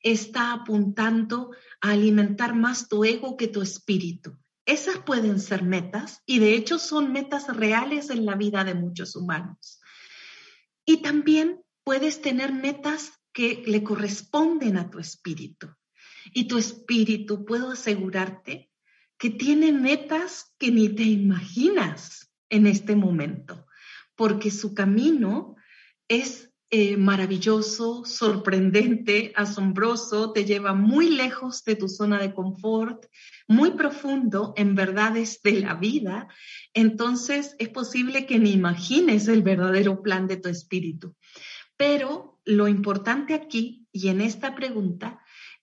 está 0.00 0.52
apuntando 0.52 1.52
a 1.80 1.90
alimentar 1.92 2.54
más 2.54 2.88
tu 2.88 3.04
ego 3.04 3.36
que 3.36 3.48
tu 3.48 3.62
espíritu. 3.62 4.36
Esas 4.66 4.98
pueden 4.98 5.40
ser 5.40 5.62
metas 5.62 6.22
y 6.24 6.38
de 6.38 6.54
hecho 6.54 6.78
son 6.78 7.12
metas 7.12 7.54
reales 7.54 8.10
en 8.10 8.24
la 8.24 8.34
vida 8.34 8.64
de 8.64 8.74
muchos 8.74 9.14
humanos. 9.14 9.80
Y 10.86 10.98
también 10.98 11.62
puedes 11.82 12.22
tener 12.22 12.52
metas 12.52 13.12
que 13.32 13.62
le 13.66 13.82
corresponden 13.82 14.78
a 14.78 14.90
tu 14.90 14.98
espíritu. 14.98 15.68
Y 16.32 16.44
tu 16.44 16.56
espíritu, 16.56 17.44
puedo 17.44 17.72
asegurarte, 17.72 18.70
que 19.18 19.30
tiene 19.30 19.72
metas 19.72 20.54
que 20.58 20.70
ni 20.70 20.88
te 20.88 21.02
imaginas 21.02 22.32
en 22.48 22.66
este 22.66 22.96
momento, 22.96 23.66
porque 24.14 24.50
su 24.50 24.74
camino 24.74 25.56
es 26.08 26.53
eh, 26.76 26.96
maravilloso, 26.96 28.04
sorprendente, 28.04 29.32
asombroso, 29.36 30.32
te 30.32 30.44
lleva 30.44 30.74
muy 30.74 31.08
lejos 31.08 31.62
de 31.62 31.76
tu 31.76 31.88
zona 31.88 32.18
de 32.18 32.34
confort, 32.34 33.06
muy 33.46 33.70
profundo 33.70 34.54
en 34.56 34.74
verdades 34.74 35.40
de 35.44 35.60
la 35.60 35.74
vida, 35.74 36.26
entonces 36.72 37.54
es 37.60 37.68
posible 37.68 38.26
que 38.26 38.40
ni 38.40 38.50
imagines 38.50 39.28
el 39.28 39.44
verdadero 39.44 40.02
plan 40.02 40.26
de 40.26 40.36
tu 40.36 40.48
espíritu. 40.48 41.14
Pero 41.76 42.40
lo 42.44 42.66
importante 42.66 43.34
aquí 43.34 43.86
y 43.92 44.08
en 44.08 44.20
esta 44.20 44.56
pregunta 44.56 45.20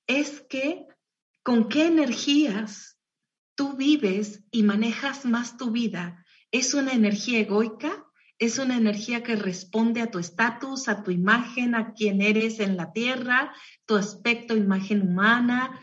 es 0.08 0.40
que 0.40 0.86
con 1.44 1.68
qué 1.68 1.88
energías 1.88 2.98
tú 3.56 3.76
vives 3.76 4.46
y 4.50 4.64
manejas 4.64 5.26
más 5.26 5.58
tu 5.58 5.72
vida. 5.72 6.26
¿Es 6.52 6.74
una 6.74 6.94
energía 6.94 7.40
egoica 7.40 8.01
es 8.42 8.58
una 8.58 8.76
energía 8.76 9.22
que 9.22 9.36
responde 9.36 10.02
a 10.02 10.10
tu 10.10 10.18
estatus, 10.18 10.88
a 10.88 11.04
tu 11.04 11.12
imagen, 11.12 11.76
a 11.76 11.94
quién 11.94 12.24
eres 12.24 12.60
en 12.60 12.76
la 12.76 12.92
tierra, 12.92 13.54
tu 13.86 13.96
aspecto, 13.96 14.58
imagen 14.58 15.04
humana, 15.04 15.80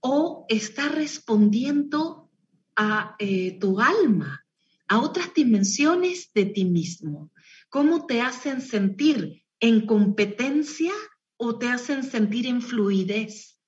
o 0.00 0.46
está 0.48 0.88
respondiendo 0.88 2.30
a 2.74 3.16
eh, 3.18 3.58
tu 3.60 3.82
alma, 3.82 4.46
a 4.88 4.98
otras 4.98 5.34
dimensiones 5.34 6.32
de 6.32 6.46
ti 6.46 6.64
mismo. 6.64 7.30
¿Cómo 7.68 8.06
te 8.06 8.22
hacen 8.22 8.62
sentir 8.62 9.44
en 9.60 9.84
competencia 9.84 10.92
o 11.36 11.58
te 11.58 11.68
hacen 11.68 12.02
sentir 12.02 12.46
en 12.46 12.62
fluidez? 12.62 13.60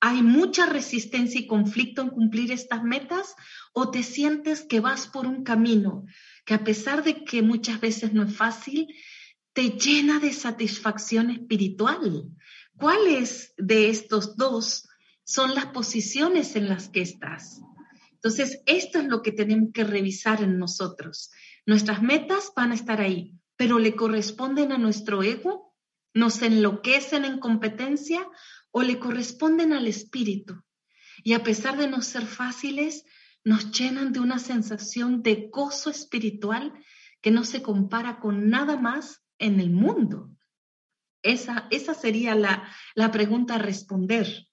¿Hay 0.00 0.22
mucha 0.22 0.66
resistencia 0.66 1.40
y 1.40 1.46
conflicto 1.46 2.02
en 2.02 2.10
cumplir 2.10 2.52
estas 2.52 2.84
metas 2.84 3.34
o 3.72 3.90
te 3.90 4.02
sientes 4.02 4.60
que 4.60 4.80
vas 4.80 5.06
por 5.06 5.26
un 5.26 5.42
camino 5.42 6.04
que 6.46 6.54
a 6.54 6.64
pesar 6.64 7.04
de 7.04 7.24
que 7.24 7.42
muchas 7.42 7.80
veces 7.80 8.14
no 8.14 8.22
es 8.22 8.34
fácil, 8.34 8.86
te 9.52 9.70
llena 9.70 10.20
de 10.20 10.32
satisfacción 10.32 11.30
espiritual? 11.30 12.30
¿Cuáles 12.76 13.52
de 13.58 13.90
estos 13.90 14.36
dos 14.36 14.88
son 15.24 15.54
las 15.54 15.66
posiciones 15.66 16.54
en 16.54 16.68
las 16.68 16.88
que 16.88 17.02
estás? 17.02 17.60
Entonces, 18.12 18.60
esto 18.66 19.00
es 19.00 19.06
lo 19.06 19.22
que 19.22 19.32
tenemos 19.32 19.70
que 19.74 19.84
revisar 19.84 20.42
en 20.42 20.58
nosotros. 20.58 21.30
Nuestras 21.66 22.00
metas 22.00 22.52
van 22.54 22.70
a 22.70 22.74
estar 22.74 23.00
ahí, 23.00 23.34
pero 23.56 23.78
le 23.78 23.96
corresponden 23.96 24.70
a 24.70 24.78
nuestro 24.78 25.22
ego, 25.22 25.74
nos 26.14 26.42
enloquecen 26.42 27.24
en 27.24 27.40
competencia 27.40 28.26
o 28.70 28.82
le 28.82 28.98
corresponden 29.00 29.72
al 29.72 29.88
espíritu. 29.88 30.62
Y 31.24 31.32
a 31.32 31.42
pesar 31.42 31.76
de 31.76 31.88
no 31.88 32.02
ser 32.02 32.24
fáciles, 32.24 33.04
nos 33.46 33.70
llenan 33.70 34.12
de 34.12 34.18
una 34.18 34.40
sensación 34.40 35.22
de 35.22 35.48
gozo 35.52 35.88
espiritual 35.88 36.72
que 37.20 37.30
no 37.30 37.44
se 37.44 37.62
compara 37.62 38.18
con 38.18 38.50
nada 38.50 38.76
más 38.76 39.24
en 39.38 39.60
el 39.60 39.70
mundo. 39.70 40.32
Esa, 41.22 41.68
esa 41.70 41.94
sería 41.94 42.34
la, 42.34 42.68
la 42.96 43.12
pregunta 43.12 43.54
a 43.54 43.58
responder. 43.58 44.48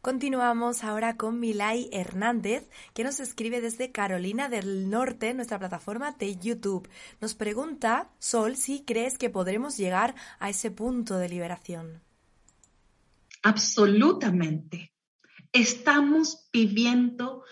Continuamos 0.00 0.84
ahora 0.84 1.18
con 1.18 1.38
Milay 1.38 1.90
Hernández, 1.92 2.70
que 2.94 3.04
nos 3.04 3.20
escribe 3.20 3.60
desde 3.60 3.92
Carolina 3.92 4.48
del 4.48 4.88
Norte, 4.88 5.34
nuestra 5.34 5.58
plataforma 5.58 6.12
de 6.12 6.38
YouTube. 6.38 6.88
Nos 7.20 7.34
pregunta, 7.34 8.10
Sol, 8.18 8.56
si 8.56 8.84
crees 8.84 9.18
que 9.18 9.28
podremos 9.28 9.76
llegar 9.76 10.14
a 10.38 10.48
ese 10.48 10.70
punto 10.70 11.18
de 11.18 11.28
liberación. 11.28 12.00
Absolutamente. 13.42 14.94
Estamos 15.52 16.48
viviendo 16.52 17.44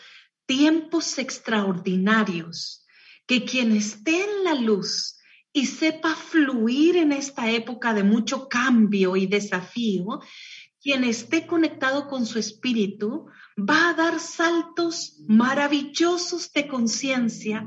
tiempos 0.46 1.18
extraordinarios 1.18 2.84
que 3.26 3.44
quien 3.44 3.72
esté 3.72 4.22
en 4.22 4.44
la 4.44 4.54
luz 4.54 5.16
y 5.52 5.66
sepa 5.66 6.14
fluir 6.14 6.96
en 6.96 7.12
esta 7.12 7.50
época 7.50 7.94
de 7.94 8.04
mucho 8.04 8.48
cambio 8.48 9.16
y 9.16 9.26
desafío, 9.26 10.20
quien 10.80 11.02
esté 11.02 11.46
conectado 11.46 12.08
con 12.08 12.26
su 12.26 12.38
espíritu 12.38 13.26
va 13.58 13.88
a 13.88 13.94
dar 13.94 14.20
saltos 14.20 15.16
maravillosos 15.26 16.52
de 16.52 16.68
conciencia 16.68 17.66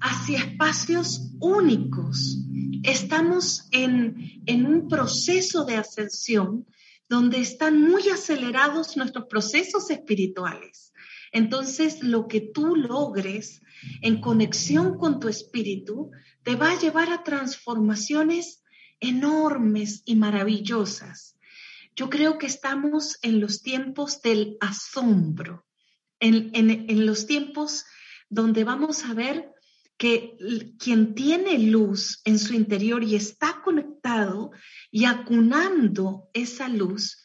hacia 0.00 0.38
espacios 0.38 1.30
únicos. 1.40 2.38
Estamos 2.82 3.68
en, 3.70 4.42
en 4.46 4.66
un 4.66 4.88
proceso 4.88 5.64
de 5.64 5.76
ascensión 5.76 6.66
donde 7.08 7.40
están 7.40 7.80
muy 7.80 8.08
acelerados 8.08 8.96
nuestros 8.96 9.26
procesos 9.26 9.90
espirituales. 9.90 10.92
Entonces, 11.32 12.02
lo 12.02 12.28
que 12.28 12.40
tú 12.40 12.76
logres 12.76 13.62
en 14.00 14.20
conexión 14.20 14.98
con 14.98 15.18
tu 15.18 15.28
espíritu 15.28 16.10
te 16.42 16.56
va 16.56 16.72
a 16.72 16.78
llevar 16.78 17.10
a 17.10 17.24
transformaciones 17.24 18.62
enormes 19.00 20.02
y 20.04 20.16
maravillosas. 20.16 21.36
Yo 21.94 22.08
creo 22.08 22.38
que 22.38 22.46
estamos 22.46 23.18
en 23.22 23.40
los 23.40 23.62
tiempos 23.62 24.22
del 24.22 24.56
asombro, 24.60 25.66
en, 26.20 27.06
los 27.06 27.26
tiempos 27.26 27.84
donde 28.30 28.64
vamos 28.64 29.04
a 29.04 29.12
ver 29.12 29.51
que 30.02 30.36
quien 30.80 31.14
tiene 31.14 31.60
luz 31.60 32.22
en 32.24 32.40
su 32.40 32.54
interior 32.54 33.04
y 33.04 33.14
está 33.14 33.62
conectado 33.62 34.50
y 34.90 35.04
acunando 35.04 36.28
esa 36.32 36.68
luz, 36.68 37.24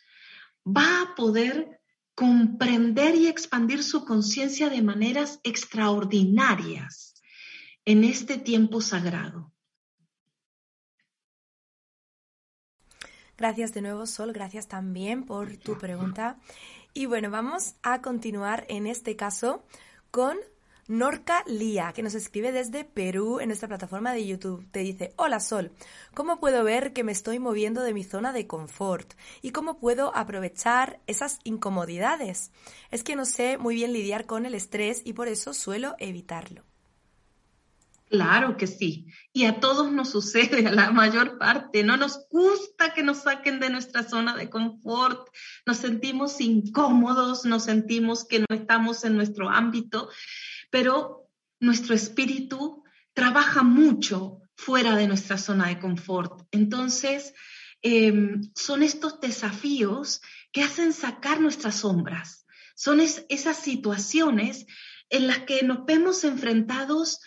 va 0.64 1.02
a 1.02 1.16
poder 1.16 1.82
comprender 2.14 3.16
y 3.16 3.26
expandir 3.26 3.82
su 3.82 4.06
conciencia 4.06 4.70
de 4.70 4.84
maneras 4.84 5.40
extraordinarias 5.42 7.16
en 7.84 8.04
este 8.04 8.38
tiempo 8.38 8.80
sagrado. 8.80 9.52
Gracias 13.40 13.74
de 13.74 13.82
nuevo, 13.82 14.06
Sol. 14.06 14.34
Gracias 14.34 14.68
también 14.68 15.24
por 15.24 15.58
tu 15.58 15.80
pregunta. 15.80 16.40
Y 16.94 17.08
bueno, 17.08 17.32
vamos 17.32 17.74
a 17.82 18.04
continuar 18.04 18.68
en 18.70 18.86
este 18.86 19.16
caso 19.16 19.66
con 20.12 20.38
Norca 20.88 21.44
Lía, 21.48 21.92
que 21.94 22.02
nos 22.02 22.16
escribe 22.16 22.54
desde 22.54 22.86
Perú 22.86 23.42
en 23.42 23.50
nuestra 23.50 23.68
plataforma 23.68 24.14
de 24.14 24.26
YouTube. 24.26 24.66
Te 24.72 24.80
dice, 24.80 25.14
hola 25.18 25.42
Sol, 25.42 25.72
¿cómo 26.14 26.40
puedo 26.40 26.64
ver 26.64 26.94
que 26.94 27.04
me 27.04 27.12
estoy 27.12 27.40
moviendo 27.40 27.82
de 27.84 27.94
mi 27.94 28.06
zona 28.06 28.32
de 28.32 28.48
confort? 28.48 29.14
¿Y 29.42 29.52
cómo 29.52 29.80
puedo 29.80 30.16
aprovechar 30.16 31.02
esas 31.06 31.40
incomodidades? 31.44 32.52
Es 32.90 33.04
que 33.04 33.18
no 33.18 33.26
sé 33.26 33.58
muy 33.58 33.76
bien 33.76 33.92
lidiar 33.92 34.26
con 34.26 34.46
el 34.46 34.54
estrés 34.54 35.02
y 35.04 35.12
por 35.12 35.28
eso 35.28 35.54
suelo 35.54 35.96
evitarlo. 36.00 36.64
Claro 38.10 38.56
que 38.56 38.68
sí. 38.68 39.08
Y 39.34 39.46
a 39.46 39.60
todos 39.60 39.92
nos 39.92 40.10
sucede, 40.10 40.66
a 40.66 40.72
la 40.72 40.92
mayor 40.92 41.38
parte. 41.38 41.84
No 41.84 41.98
nos 41.98 42.26
gusta 42.30 42.94
que 42.94 43.04
nos 43.04 43.24
saquen 43.24 43.60
de 43.60 43.70
nuestra 43.70 44.04
zona 44.04 44.36
de 44.36 44.50
confort. 44.50 45.28
Nos 45.66 45.78
sentimos 45.78 46.40
incómodos, 46.40 47.44
nos 47.44 47.66
sentimos 47.66 48.24
que 48.26 48.40
no 48.40 48.46
estamos 48.50 49.04
en 49.04 49.18
nuestro 49.18 49.50
ámbito, 49.50 50.10
pero 50.70 51.30
nuestro 51.60 51.96
espíritu 51.96 52.84
trabaja 53.14 53.64
mucho 53.64 54.42
fuera 54.56 54.96
de 54.96 55.08
nuestra 55.08 55.38
zona 55.38 55.68
de 55.68 55.80
confort. 55.80 56.48
Entonces, 56.52 57.34
em, 57.82 58.42
son 58.56 58.84
estos 58.84 59.20
desafíos 59.20 60.22
que 60.52 60.64
hacen 60.64 60.94
sacar 60.94 61.40
nuestras 61.40 61.76
sombras. 61.76 62.46
Son 62.76 63.00
esas 63.00 63.58
situaciones 63.58 64.66
en 65.10 65.28
las 65.28 65.40
que 65.40 65.64
nos 65.64 65.86
vemos 65.86 66.24
enfrentados 66.24 67.20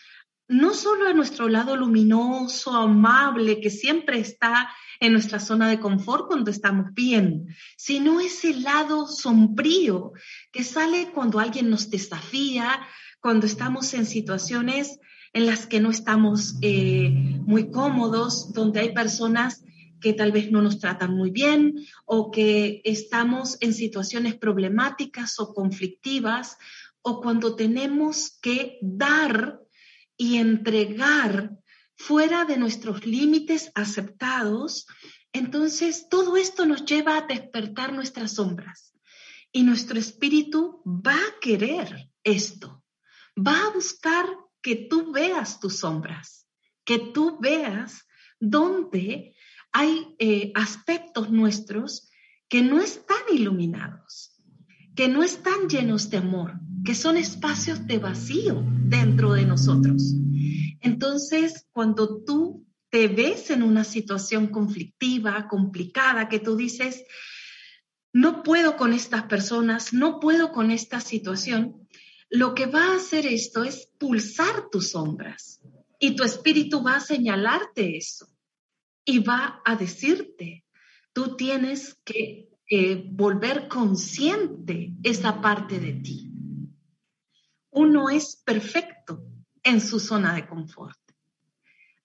no 0.50 0.74
solo 0.74 1.06
a 1.06 1.12
nuestro 1.12 1.48
lado 1.48 1.76
luminoso, 1.76 2.72
amable, 2.72 3.60
que 3.60 3.70
siempre 3.70 4.18
está 4.18 4.68
en 4.98 5.12
nuestra 5.12 5.38
zona 5.38 5.68
de 5.68 5.78
confort 5.78 6.26
cuando 6.26 6.50
estamos 6.50 6.92
bien, 6.92 7.46
sino 7.76 8.20
ese 8.20 8.54
lado 8.54 9.06
sombrío 9.06 10.12
que 10.50 10.64
sale 10.64 11.12
cuando 11.12 11.38
alguien 11.38 11.70
nos 11.70 11.88
desafía, 11.88 12.84
cuando 13.20 13.46
estamos 13.46 13.92
en 13.94 14.06
situaciones 14.06 14.98
en 15.32 15.46
las 15.46 15.66
que 15.66 15.80
no 15.80 15.90
estamos 15.90 16.56
eh, 16.62 17.10
muy 17.44 17.70
cómodos, 17.70 18.52
donde 18.52 18.80
hay 18.80 18.92
personas 18.92 19.62
que 20.00 20.12
tal 20.12 20.32
vez 20.32 20.50
no 20.50 20.62
nos 20.62 20.78
tratan 20.78 21.14
muy 21.14 21.30
bien 21.30 21.74
o 22.06 22.30
que 22.30 22.80
estamos 22.84 23.58
en 23.60 23.74
situaciones 23.74 24.34
problemáticas 24.36 25.38
o 25.38 25.52
conflictivas 25.54 26.56
o 27.02 27.20
cuando 27.20 27.54
tenemos 27.54 28.38
que 28.40 28.78
dar 28.82 29.60
y 30.16 30.36
entregar 30.36 31.56
fuera 31.96 32.44
de 32.44 32.56
nuestros 32.56 33.06
límites 33.06 33.70
aceptados, 33.74 34.86
entonces 35.32 36.08
todo 36.10 36.36
esto 36.36 36.66
nos 36.66 36.84
lleva 36.84 37.16
a 37.16 37.26
despertar 37.26 37.92
nuestras 37.92 38.34
sombras. 38.34 38.94
Y 39.52 39.62
nuestro 39.64 39.98
espíritu 39.98 40.82
va 40.86 41.14
a 41.14 41.40
querer 41.40 42.08
esto, 42.22 42.79
va 43.36 43.66
a 43.66 43.70
buscar 43.70 44.26
que 44.62 44.76
tú 44.76 45.12
veas 45.12 45.60
tus 45.60 45.78
sombras, 45.78 46.46
que 46.84 46.98
tú 46.98 47.38
veas 47.40 48.06
dónde 48.38 49.34
hay 49.72 50.14
eh, 50.18 50.52
aspectos 50.54 51.30
nuestros 51.30 52.10
que 52.48 52.62
no 52.62 52.80
están 52.80 53.22
iluminados, 53.32 54.42
que 54.96 55.08
no 55.08 55.22
están 55.22 55.68
llenos 55.68 56.10
de 56.10 56.18
amor, 56.18 56.54
que 56.84 56.94
son 56.94 57.16
espacios 57.16 57.86
de 57.86 57.98
vacío 57.98 58.64
dentro 58.66 59.34
de 59.34 59.44
nosotros. 59.44 60.14
Entonces, 60.80 61.66
cuando 61.72 62.24
tú 62.24 62.66
te 62.88 63.06
ves 63.06 63.50
en 63.50 63.62
una 63.62 63.84
situación 63.84 64.48
conflictiva, 64.48 65.46
complicada, 65.46 66.28
que 66.28 66.40
tú 66.40 66.56
dices, 66.56 67.04
no 68.12 68.42
puedo 68.42 68.76
con 68.76 68.92
estas 68.92 69.24
personas, 69.24 69.92
no 69.92 70.18
puedo 70.18 70.50
con 70.50 70.72
esta 70.72 71.00
situación, 71.00 71.86
lo 72.30 72.54
que 72.54 72.66
va 72.66 72.92
a 72.92 72.96
hacer 72.96 73.26
esto 73.26 73.62
es 73.64 73.90
pulsar 73.98 74.70
tus 74.70 74.90
sombras 74.90 75.60
y 75.98 76.16
tu 76.16 76.24
espíritu 76.24 76.82
va 76.82 76.96
a 76.96 77.00
señalarte 77.00 77.96
eso 77.96 78.26
y 79.04 79.18
va 79.18 79.60
a 79.64 79.76
decirte, 79.76 80.64
tú 81.12 81.36
tienes 81.36 81.98
que 82.04 82.48
volver 83.10 83.68
consciente 83.68 84.92
esa 85.02 85.40
parte 85.40 85.80
de 85.80 85.92
ti 85.94 86.30
uno 87.70 88.10
es 88.10 88.36
perfecto 88.36 89.22
en 89.62 89.80
su 89.80 90.00
zona 90.00 90.34
de 90.34 90.46
confort. 90.46 90.96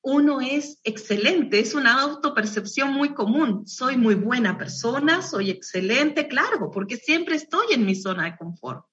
uno 0.08 0.40
es 0.40 0.80
excelente, 0.84 1.60
es 1.60 1.74
una 1.74 2.00
autopercepción 2.00 2.94
muy 2.94 3.16
común. 3.16 3.66
Soy 3.66 3.98
muy 3.98 4.14
buena 4.14 4.56
persona, 4.56 5.24
soy 5.24 5.50
excelente, 5.50 6.28
claro, 6.28 6.70
porque 6.72 6.96
siempre 6.96 7.36
estoy 7.36 7.66
en 7.72 7.88
mi 7.88 7.96
zona 7.96 8.26
de 8.26 8.38
confort. 8.38 8.86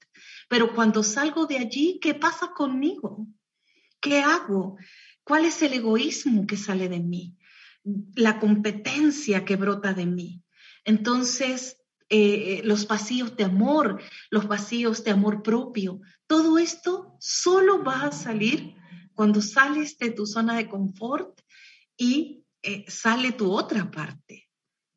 Pero 0.53 0.75
cuando 0.75 1.03
salgo 1.03 1.47
de 1.47 1.57
allí, 1.57 1.99
¿qué 1.99 2.13
pasa 2.13 2.53
conmigo? 2.55 3.27
¿Qué 4.03 4.21
hago? 4.21 4.77
¿Cuál 5.25 5.47
es 5.47 5.63
el 5.63 5.73
egoísmo 5.73 6.47
que 6.47 6.59
sale 6.59 6.91
de 6.91 7.01
mí? 7.01 7.39
La 8.17 8.39
competencia 8.39 9.47
que 9.47 9.57
brota 9.57 9.95
de 9.95 10.05
mí. 10.05 10.43
Entonces, 10.85 11.79
eh, 12.11 12.61
los 12.65 12.87
vacíos 12.87 13.35
de 13.35 13.45
amor, 13.45 14.03
los 14.29 14.47
vacíos 14.47 15.03
de 15.05 15.13
amor 15.13 15.43
propio, 15.43 16.03
todo 16.27 16.59
esto 16.59 17.17
solo 17.19 17.83
va 17.83 18.03
a 18.03 18.13
salir 18.13 18.75
cuando 19.15 19.41
sales 19.41 19.97
de 19.97 20.11
tu 20.11 20.27
zona 20.27 20.55
de 20.55 20.69
confort 20.69 21.41
y 21.97 22.45
eh, 22.63 22.85
sale 22.89 23.33
tu 23.33 23.51
otra 23.51 23.91
parte. 23.91 24.51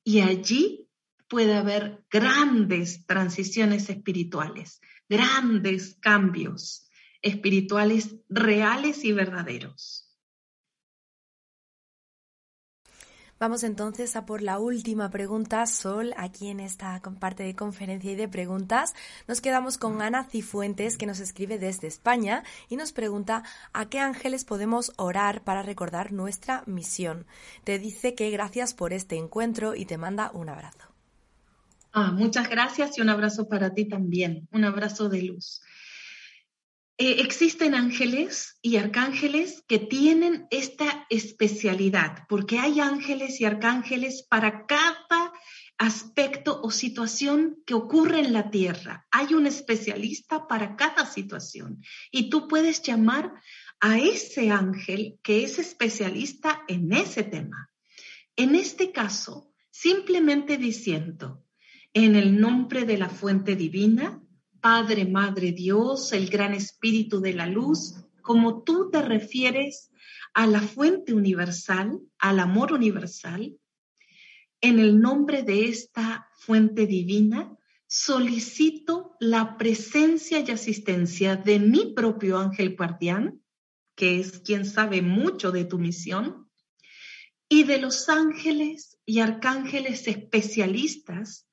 Y 0.03 0.19
allí 0.19 0.89
puede 1.29 1.55
haber 1.55 2.03
grandes 2.09 3.05
transiciones 3.05 3.89
espirituales, 3.89 4.81
grandes 5.09 5.95
cambios 6.01 6.87
espirituales 7.21 8.15
reales 8.29 9.03
y 9.03 9.11
verdaderos. 9.11 10.05
Vamos 13.37 13.63
entonces 13.63 14.15
a 14.15 14.25
por 14.25 14.41
la 14.41 14.59
última 14.59 15.09
pregunta, 15.09 15.65
Sol, 15.65 16.13
aquí 16.15 16.47
en 16.47 16.61
esta 16.61 17.01
parte 17.19 17.43
de 17.43 17.53
conferencia 17.53 18.13
y 18.13 18.15
de 18.15 18.29
preguntas. 18.29 18.93
Nos 19.27 19.41
quedamos 19.41 19.77
con 19.77 20.01
Ana 20.01 20.23
Cifuentes, 20.23 20.95
que 20.97 21.05
nos 21.05 21.19
escribe 21.19 21.59
desde 21.59 21.87
España 21.87 22.43
y 22.69 22.77
nos 22.77 22.93
pregunta 22.93 23.43
a 23.73 23.89
qué 23.89 23.99
ángeles 23.99 24.45
podemos 24.45 24.93
orar 24.95 25.43
para 25.43 25.63
recordar 25.63 26.13
nuestra 26.13 26.63
misión. 26.65 27.25
Te 27.65 27.77
dice 27.77 28.15
que 28.15 28.29
gracias 28.29 28.73
por 28.73 28.93
este 28.93 29.17
encuentro 29.17 29.75
y 29.75 29.85
te 29.85 29.97
manda 29.97 30.31
un 30.33 30.47
abrazo. 30.47 30.94
Ah, 31.97 32.11
muchas 32.11 32.49
gracias 32.49 32.97
y 32.97 33.01
un 33.01 33.07
abrazo 33.07 33.47
para 33.47 33.73
ti 33.73 33.85
también, 33.87 34.49
un 34.51 34.65
abrazo 34.65 35.07
de 35.07 35.21
luz. 35.21 35.61
Eh, 36.97 37.21
existen 37.21 37.73
ángeles 37.73 38.59
y 38.61 38.75
arcángeles 38.75 39.63
que 39.65 39.79
tienen 39.79 40.45
esta 40.51 41.05
especialidad, 41.09 42.25
porque 42.27 42.59
hay 42.59 42.81
ángeles 42.81 43.39
y 43.39 43.45
arcángeles 43.45 44.27
para 44.29 44.65
cada 44.65 45.31
aspecto 45.77 46.59
o 46.61 46.69
situación 46.69 47.63
que 47.65 47.75
ocurre 47.75 48.19
en 48.19 48.33
la 48.33 48.51
tierra. 48.51 49.07
Hay 49.09 49.33
un 49.33 49.47
especialista 49.47 50.47
para 50.49 50.75
cada 50.75 51.05
situación 51.05 51.81
y 52.11 52.29
tú 52.29 52.49
puedes 52.49 52.81
llamar 52.81 53.31
a 53.79 53.99
ese 53.99 54.51
ángel 54.51 55.17
que 55.23 55.45
es 55.45 55.59
especialista 55.59 56.61
en 56.67 56.91
ese 56.91 57.23
tema. 57.23 57.71
En 58.35 58.53
este 58.53 58.91
caso, 58.91 59.53
simplemente 59.71 60.57
diciendo, 60.57 61.44
en 61.95 62.17
el 62.17 62.41
nombre 62.41 62.83
de 62.83 62.97
la 62.97 63.07
fuente 63.07 63.55
divina, 63.55 64.21
Padre, 64.59 65.05
Madre 65.05 65.53
Dios, 65.53 66.11
el 66.11 66.29
gran 66.29 66.53
Espíritu 66.53 67.21
de 67.21 67.33
la 67.33 67.47
Luz, 67.47 67.95
como 68.21 68.63
tú 68.63 68.89
te 68.91 69.01
refieres 69.01 69.91
a 70.33 70.45
la 70.45 70.59
fuente 70.59 71.13
universal, 71.13 72.01
al 72.19 72.39
amor 72.41 72.73
universal, 72.73 73.57
en 74.59 74.79
el 74.79 74.99
nombre 74.99 75.43
de 75.43 75.69
esta 75.69 76.29
fuente 76.35 76.85
divina, 76.85 77.57
solicito 77.87 79.15
la 79.21 79.57
presencia 79.57 80.41
y 80.41 80.51
asistencia 80.51 81.37
de 81.37 81.59
mi 81.59 81.93
propio 81.93 82.37
ángel 82.37 82.75
guardián, 82.75 83.41
que 83.95 84.19
es 84.19 84.39
quien 84.39 84.65
sabe 84.65 85.01
mucho 85.01 85.53
de 85.53 85.63
tu 85.63 85.79
misión, 85.79 86.49
y 87.47 87.63
de 87.63 87.77
los 87.77 88.09
ángeles 88.09 88.99
y 89.05 89.19
arcángeles 89.19 90.09
especialistas 90.09 91.45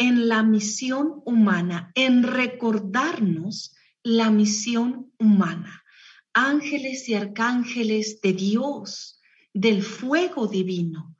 en 0.00 0.28
la 0.28 0.42
misión 0.42 1.20
humana, 1.26 1.92
en 1.94 2.22
recordarnos 2.22 3.76
la 4.02 4.30
misión 4.30 5.12
humana. 5.18 5.84
Ángeles 6.32 7.06
y 7.10 7.14
arcángeles 7.14 8.22
de 8.22 8.32
Dios, 8.32 9.20
del 9.52 9.82
fuego 9.82 10.46
divino, 10.46 11.18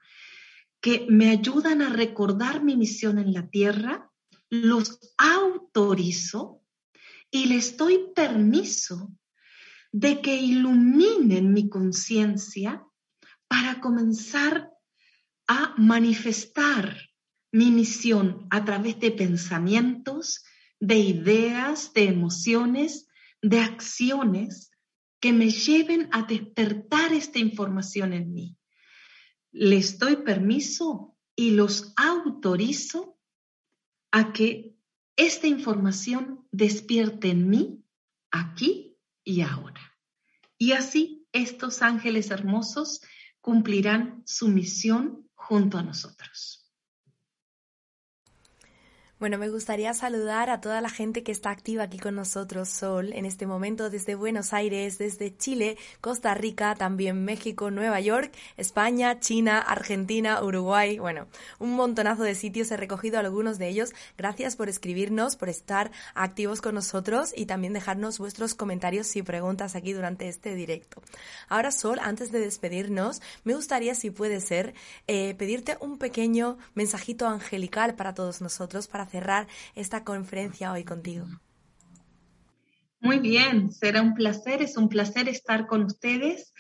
que 0.80 1.06
me 1.10 1.28
ayudan 1.28 1.82
a 1.82 1.90
recordar 1.90 2.64
mi 2.64 2.74
misión 2.74 3.18
en 3.18 3.34
la 3.34 3.50
tierra, 3.50 4.10
los 4.48 4.98
autorizo 5.18 6.62
y 7.30 7.46
les 7.46 7.76
doy 7.76 8.06
permiso 8.16 9.12
de 9.92 10.22
que 10.22 10.36
iluminen 10.36 11.52
mi 11.52 11.68
conciencia 11.68 12.82
para 13.46 13.78
comenzar 13.82 14.70
a 15.46 15.74
manifestar 15.76 17.09
mi 17.53 17.70
misión 17.70 18.46
a 18.51 18.64
través 18.64 19.01
de 19.01 19.11
pensamientos, 19.11 20.44
de 20.78 20.98
ideas, 20.98 21.92
de 21.92 22.05
emociones, 22.05 23.09
de 23.42 23.61
acciones 23.61 24.70
que 25.20 25.32
me 25.32 25.51
lleven 25.51 26.09
a 26.12 26.22
despertar 26.22 27.12
esta 27.12 27.38
información 27.38 28.12
en 28.12 28.32
mí. 28.32 28.57
Les 29.53 29.98
doy 29.98 30.16
permiso 30.16 31.16
y 31.36 31.51
los 31.51 31.92
autorizo 31.96 33.18
a 34.11 34.32
que 34.32 34.76
esta 35.16 35.46
información 35.46 36.46
despierte 36.51 37.28
en 37.30 37.48
mí 37.48 37.84
aquí 38.30 38.96
y 39.24 39.42
ahora. 39.42 39.80
Y 40.57 40.72
así 40.72 41.26
estos 41.32 41.82
ángeles 41.82 42.30
hermosos 42.30 43.03
cumplirán 43.40 44.22
su 44.26 44.48
misión 44.48 45.28
junto 45.34 45.78
a 45.78 45.82
nosotros. 45.82 46.59
Bueno, 49.20 49.36
me 49.36 49.50
gustaría 49.50 49.92
saludar 49.92 50.48
a 50.48 50.62
toda 50.62 50.80
la 50.80 50.88
gente 50.88 51.22
que 51.22 51.30
está 51.30 51.50
activa 51.50 51.82
aquí 51.82 51.98
con 51.98 52.14
nosotros, 52.14 52.70
Sol, 52.70 53.12
en 53.12 53.26
este 53.26 53.46
momento 53.46 53.90
desde 53.90 54.14
Buenos 54.14 54.54
Aires, 54.54 54.96
desde 54.96 55.36
Chile, 55.36 55.76
Costa 56.00 56.32
Rica, 56.32 56.74
también 56.74 57.22
México, 57.22 57.70
Nueva 57.70 58.00
York, 58.00 58.32
España, 58.56 59.20
China, 59.20 59.58
Argentina, 59.58 60.42
Uruguay, 60.42 60.98
bueno, 60.98 61.26
un 61.58 61.74
montonazo 61.76 62.22
de 62.22 62.34
sitios, 62.34 62.70
he 62.70 62.78
recogido 62.78 63.18
algunos 63.18 63.58
de 63.58 63.68
ellos. 63.68 63.90
Gracias 64.16 64.56
por 64.56 64.70
escribirnos, 64.70 65.36
por 65.36 65.50
estar 65.50 65.90
activos 66.14 66.62
con 66.62 66.74
nosotros 66.74 67.34
y 67.36 67.44
también 67.44 67.74
dejarnos 67.74 68.18
vuestros 68.18 68.54
comentarios 68.54 69.14
y 69.16 69.22
preguntas 69.22 69.76
aquí 69.76 69.92
durante 69.92 70.28
este 70.28 70.54
directo. 70.54 71.02
Ahora, 71.50 71.72
Sol, 71.72 71.98
antes 72.00 72.32
de 72.32 72.40
despedirnos, 72.40 73.20
me 73.44 73.54
gustaría, 73.54 73.94
si 73.94 74.10
puede 74.10 74.40
ser, 74.40 74.72
eh, 75.08 75.34
pedirte 75.34 75.76
un 75.82 75.98
pequeño 75.98 76.56
mensajito 76.72 77.28
angelical 77.28 77.96
para 77.96 78.14
todos 78.14 78.40
nosotros, 78.40 78.88
para 78.88 79.09
cerrar 79.11 79.48
esta 79.74 80.04
conferencia 80.04 80.72
hoy 80.72 80.84
contigo. 80.84 81.26
Muy 83.00 83.18
bien, 83.18 83.72
será 83.72 84.02
un 84.02 84.14
placer, 84.14 84.62
es 84.62 84.76
un 84.76 84.88
placer 84.88 85.28
estar 85.28 85.66
con 85.66 85.84
ustedes. 85.84 86.52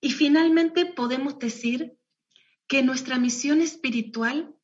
Y 0.00 0.10
finalmente 0.10 0.86
podemos 0.86 1.38
decir 1.38 1.96
que 2.66 2.82
nuestra 2.82 3.18
misión 3.18 3.60
espiritual 3.60 4.54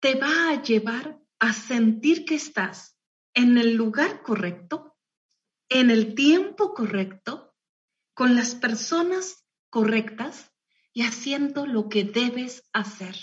te 0.00 0.14
va 0.14 0.50
a 0.50 0.62
llevar 0.62 1.18
a 1.38 1.52
sentir 1.52 2.24
que 2.24 2.34
estás 2.34 2.96
en 3.34 3.56
el 3.56 3.74
lugar 3.74 4.22
correcto, 4.22 4.96
en 5.68 5.90
el 5.90 6.14
tiempo 6.14 6.74
correcto, 6.74 7.54
con 8.14 8.36
las 8.36 8.54
personas 8.54 9.46
correctas 9.70 10.52
y 10.92 11.02
haciendo 11.02 11.66
lo 11.66 11.88
que 11.88 12.04
debes 12.04 12.68
hacer 12.74 13.16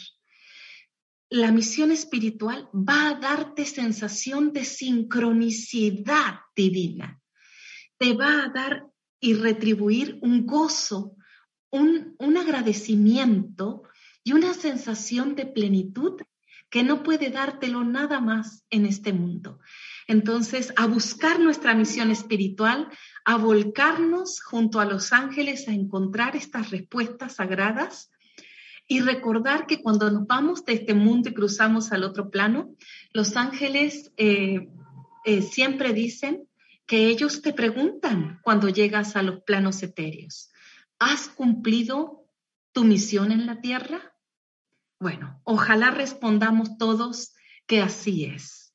la 1.30 1.52
misión 1.52 1.92
espiritual 1.92 2.70
va 2.74 3.10
a 3.10 3.16
darte 3.16 3.66
sensación 3.66 4.52
de 4.52 4.66
sincronicidad 4.66 6.40
divina. 6.56 7.22
Te 7.98 8.14
va 8.14 8.46
a 8.46 8.50
dar 8.50 8.88
y 9.20 9.36
retribuir 9.36 10.18
un 10.22 10.46
gozo, 10.48 11.16
un, 11.72 12.16
agradecimiento 12.38 13.84
y 14.24 14.32
una 14.32 14.54
sensación 14.54 15.36
de 15.36 15.46
plenitud 15.46 16.22
que 16.70 16.84
no 16.84 17.04
puede 17.04 17.30
dártelo 17.30 17.84
nada 17.84 18.20
más 18.20 18.66
en 18.70 18.86
este 18.86 19.12
mundo. 19.14 19.60
Entonces, 20.08 20.74
a 20.78 20.88
buscar 20.88 21.40
nuestra 21.40 21.76
misión 21.76 22.12
espiritual, 22.12 22.90
a 23.26 23.38
volcarnos 23.38 24.42
junto 24.42 24.80
a 24.80 24.86
los 24.86 25.12
ángeles 25.12 25.68
a 25.68 25.74
encontrar 25.74 26.36
estas 26.36 26.72
respuestas 26.72 27.36
sagradas 27.36 28.12
y 28.92 29.02
recordar 29.02 29.68
que 29.68 29.84
cuando 29.84 30.10
nos 30.10 30.26
vamos 30.26 30.66
de 30.66 30.74
este 30.74 30.96
mundo 30.96 31.30
y 31.30 31.34
cruzamos 31.36 31.92
al 31.92 32.04
otro 32.04 32.32
plano, 32.32 32.76
los 33.14 33.38
ángeles 33.38 34.12
eh, 34.18 34.68
eh, 35.26 35.44
siempre 35.44 35.94
dicen 35.94 36.50
que 36.88 37.06
ellos 37.06 37.44
te 37.44 37.54
preguntan 37.54 38.40
cuando 38.42 38.68
llegas 38.68 39.16
a 39.16 39.22
los 39.22 39.44
planos 39.44 39.84
etéreos, 39.84 40.50
¿has 40.98 41.28
cumplido 41.28 42.26
tu 42.72 42.84
misión 42.84 43.32
en 43.32 43.46
la 43.46 43.62
tierra? 43.62 44.16
Bueno, 45.00 45.40
ojalá 45.44 45.92
respondamos 45.92 46.80
todos 46.80 47.36
que 47.68 47.82
así 47.82 48.26
es. 48.26 48.74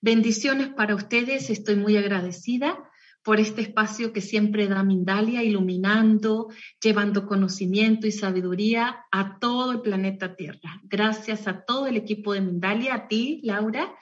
Bendiciones 0.00 0.70
para 0.70 0.94
ustedes, 0.94 1.50
estoy 1.50 1.76
muy 1.76 1.98
agradecida 1.98 2.89
por 3.30 3.38
este 3.38 3.60
espacio 3.60 4.12
que 4.12 4.20
siempre 4.20 4.66
da 4.66 4.82
Mindalia, 4.82 5.44
iluminando, 5.44 6.48
llevando 6.82 7.28
conocimiento 7.28 8.08
y 8.08 8.10
sabiduría 8.10 9.04
a 9.12 9.38
todo 9.38 9.70
el 9.70 9.82
planeta 9.82 10.34
Tierra. 10.34 10.80
Gracias 10.82 11.46
a 11.46 11.64
todo 11.64 11.86
el 11.86 11.96
equipo 11.96 12.32
de 12.32 12.40
Mindalia, 12.40 12.92
a 12.92 13.06
ti, 13.06 13.40
Laura, 13.44 13.94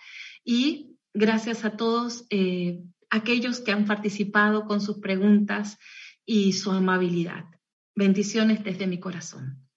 y 0.42 0.96
gracias 1.12 1.66
a 1.66 1.76
todos 1.76 2.24
eh, 2.30 2.80
aquellos 3.10 3.60
que 3.60 3.70
han 3.70 3.84
participado 3.84 4.64
con 4.64 4.80
sus 4.80 4.96
preguntas 4.96 5.76
y 6.24 6.54
su 6.54 6.70
amabilidad. 6.70 7.44
Bendiciones 7.94 8.64
desde 8.64 8.86
mi 8.86 8.98
corazón. 8.98 9.67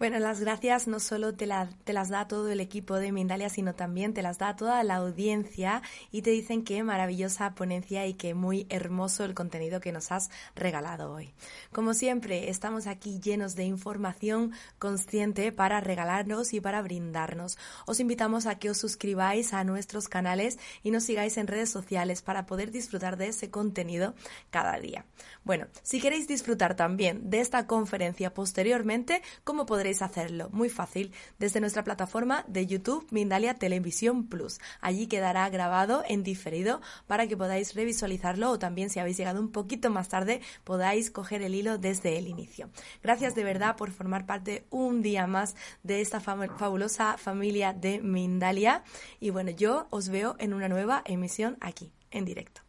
Bueno, 0.00 0.18
las 0.18 0.40
gracias 0.40 0.88
no 0.88 0.98
solo 0.98 1.34
te, 1.34 1.46
te, 1.84 1.92
las 1.92 2.08
da 2.08 2.26
todo 2.26 2.48
el 2.48 2.60
equipo 2.60 2.94
de 2.94 3.12
Mindalia, 3.12 3.50
sino 3.50 3.74
también 3.74 4.14
te 4.14 4.22
las 4.22 4.38
da 4.38 4.56
toda 4.56 4.82
la 4.82 4.94
audiencia 4.94 5.82
y 6.10 6.22
te 6.22 6.30
dicen 6.30 6.64
que 6.64 6.82
maravillosa 6.82 7.54
ponencia 7.54 8.06
y 8.06 8.14
que 8.14 8.32
muy 8.32 8.66
hermoso 8.70 9.24
el 9.24 9.34
contenido 9.34 9.78
que 9.78 9.92
nos 9.92 10.10
has 10.10 10.30
regalado 10.56 11.12
hoy. 11.12 11.34
Como 11.70 11.92
siempre, 11.92 12.48
estamos 12.48 12.86
aquí 12.86 13.20
llenos 13.20 13.56
de 13.56 13.64
información 13.64 14.52
consciente 14.78 15.52
para 15.52 15.82
regalarnos 15.82 16.54
y 16.54 16.62
para 16.62 16.80
brindarnos. 16.80 17.58
Os 17.84 18.00
invitamos 18.00 18.46
a 18.46 18.58
que 18.58 18.70
os 18.70 18.78
suscribáis 18.78 19.52
a 19.52 19.64
nuestros 19.64 20.08
canales 20.08 20.58
y 20.82 20.92
nos 20.92 21.04
sigáis 21.04 21.36
en 21.36 21.46
redes 21.46 21.68
sociales 21.68 22.22
para 22.22 22.46
poder 22.46 22.70
disfrutar 22.70 23.18
de 23.18 23.28
ese 23.28 23.50
contenido 23.50 24.14
cada 24.48 24.78
día. 24.78 25.04
Bueno, 25.44 25.66
si 25.82 26.00
queréis 26.00 26.26
disfrutar 26.26 26.74
también 26.74 27.28
de 27.28 27.40
esta 27.40 27.66
conferencia 27.66 28.32
posteriormente, 28.32 29.20
¿cómo 29.44 29.66
podréis 29.66 29.89
hacerlo? 29.98 30.48
Muy 30.52 30.68
fácil, 30.68 31.12
desde 31.38 31.60
nuestra 31.60 31.84
plataforma 31.84 32.44
de 32.46 32.66
YouTube 32.66 33.06
Mindalia 33.10 33.54
Televisión 33.54 34.28
Plus. 34.28 34.60
Allí 34.80 35.06
quedará 35.06 35.48
grabado 35.50 36.04
en 36.08 36.22
diferido 36.22 36.80
para 37.06 37.26
que 37.26 37.36
podáis 37.36 37.74
revisualizarlo 37.74 38.50
o 38.50 38.58
también 38.58 38.90
si 38.90 39.00
habéis 39.00 39.16
llegado 39.16 39.40
un 39.40 39.50
poquito 39.50 39.90
más 39.90 40.08
tarde 40.08 40.40
podáis 40.64 41.10
coger 41.10 41.42
el 41.42 41.54
hilo 41.54 41.78
desde 41.78 42.16
el 42.18 42.28
inicio. 42.28 42.70
Gracias 43.02 43.34
de 43.34 43.44
verdad 43.44 43.76
por 43.76 43.90
formar 43.90 44.26
parte 44.26 44.64
un 44.70 45.02
día 45.02 45.26
más 45.26 45.56
de 45.82 46.00
esta 46.00 46.20
fabulosa 46.20 47.18
familia 47.18 47.72
de 47.72 48.00
Mindalia 48.00 48.84
y 49.18 49.30
bueno, 49.30 49.50
yo 49.50 49.86
os 49.90 50.08
veo 50.08 50.36
en 50.38 50.54
una 50.54 50.68
nueva 50.68 51.02
emisión 51.04 51.56
aquí, 51.60 51.92
en 52.10 52.24
directo. 52.24 52.62